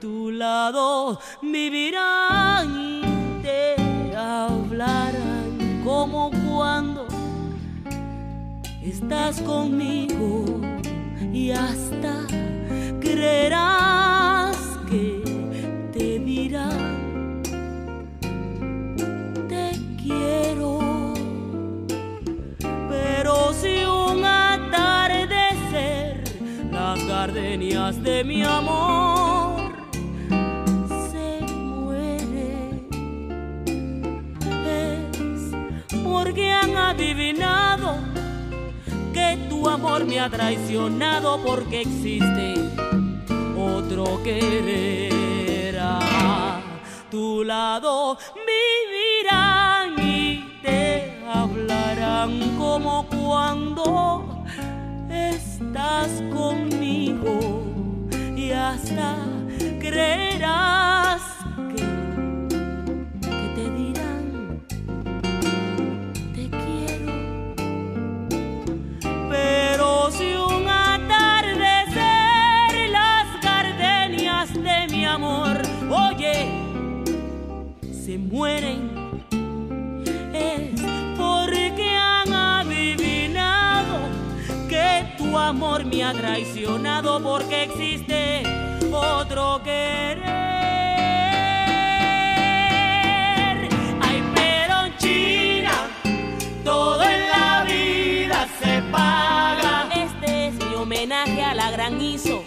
tu 0.00 0.32
lado 0.32 1.20
vivirán 1.40 2.68
y 2.68 3.42
te 3.42 4.16
hablarán 4.16 5.82
como 5.84 6.30
cuando 6.48 7.06
estás 8.82 9.40
conmigo 9.42 10.44
y 11.32 11.52
hasta 11.52 12.26
creerás 13.00 14.56
que 14.90 15.22
te 15.92 16.18
dirán 16.18 16.93
gardenias 27.26 28.02
de 28.02 28.22
mi 28.22 28.42
amor. 28.42 29.72
Se 31.10 31.40
muere. 31.54 32.86
Es 34.66 35.94
porque 36.04 36.52
han 36.52 36.76
adivinado 36.76 37.96
que 39.14 39.38
tu 39.48 39.66
amor 39.66 40.04
me 40.04 40.20
ha 40.20 40.28
traicionado 40.28 41.42
porque 41.42 41.80
existe 41.80 42.56
otro 43.56 44.22
querer. 44.22 45.78
A 45.80 46.60
tu 47.10 47.42
lado 47.42 48.18
vivirán 48.50 49.98
y 49.98 50.58
te 50.62 51.22
hablarán 51.32 52.54
como 52.58 53.06
cuando 53.06 54.23
estás 55.66 56.22
conmigo 56.32 57.62
y 58.36 58.50
hasta 58.50 59.16
creerás 59.80 61.22
que, 61.70 61.84
que 63.20 63.48
te 63.56 63.70
dirán 63.70 64.60
te 66.34 66.44
quiero. 66.50 67.12
Pero 69.30 70.10
si 70.10 70.34
un 70.34 70.68
atardecer 70.68 72.02
las 72.90 73.26
gardenias 73.42 74.52
de 74.52 74.86
mi 74.90 75.04
amor, 75.04 75.56
oye, 75.90 76.36
se 77.90 78.18
mueren, 78.18 78.83
amor 85.44 85.84
me 85.84 86.02
ha 86.02 86.12
traicionado 86.12 87.22
porque 87.22 87.64
existe 87.64 88.42
otro 88.90 89.60
querer. 89.62 90.18
Ay, 94.00 94.22
pero 94.34 94.76
China, 94.96 95.72
todo 96.64 97.02
en 97.02 97.28
la 97.28 97.64
vida 97.64 98.48
se 98.58 98.82
paga. 98.90 99.88
Este 99.94 100.48
es 100.48 100.54
mi 100.54 100.74
homenaje 100.76 101.42
a 101.42 101.54
la 101.54 101.70
gran 101.70 102.00
Iso. 102.00 102.42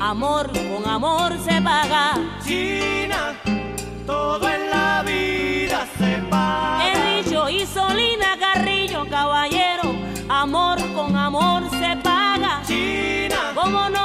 Amor 0.00 0.50
con 0.52 0.86
amor 0.86 1.32
se 1.38 1.62
paga. 1.62 2.38
China, 2.44 3.40
todo 4.06 4.46
en 4.48 4.68
la 4.68 5.02
vida 5.02 5.86
se 5.98 6.18
paga. 6.28 6.92
He 6.92 7.22
dicho 7.22 7.48
Isolina 7.48 8.36
Carrillo, 8.38 9.06
caballero. 9.08 9.94
Amor 10.28 10.78
con 10.94 11.16
amor 11.16 11.62
se 11.70 11.96
paga. 12.02 12.13
¿Cómo 13.64 13.88
no? 13.88 14.04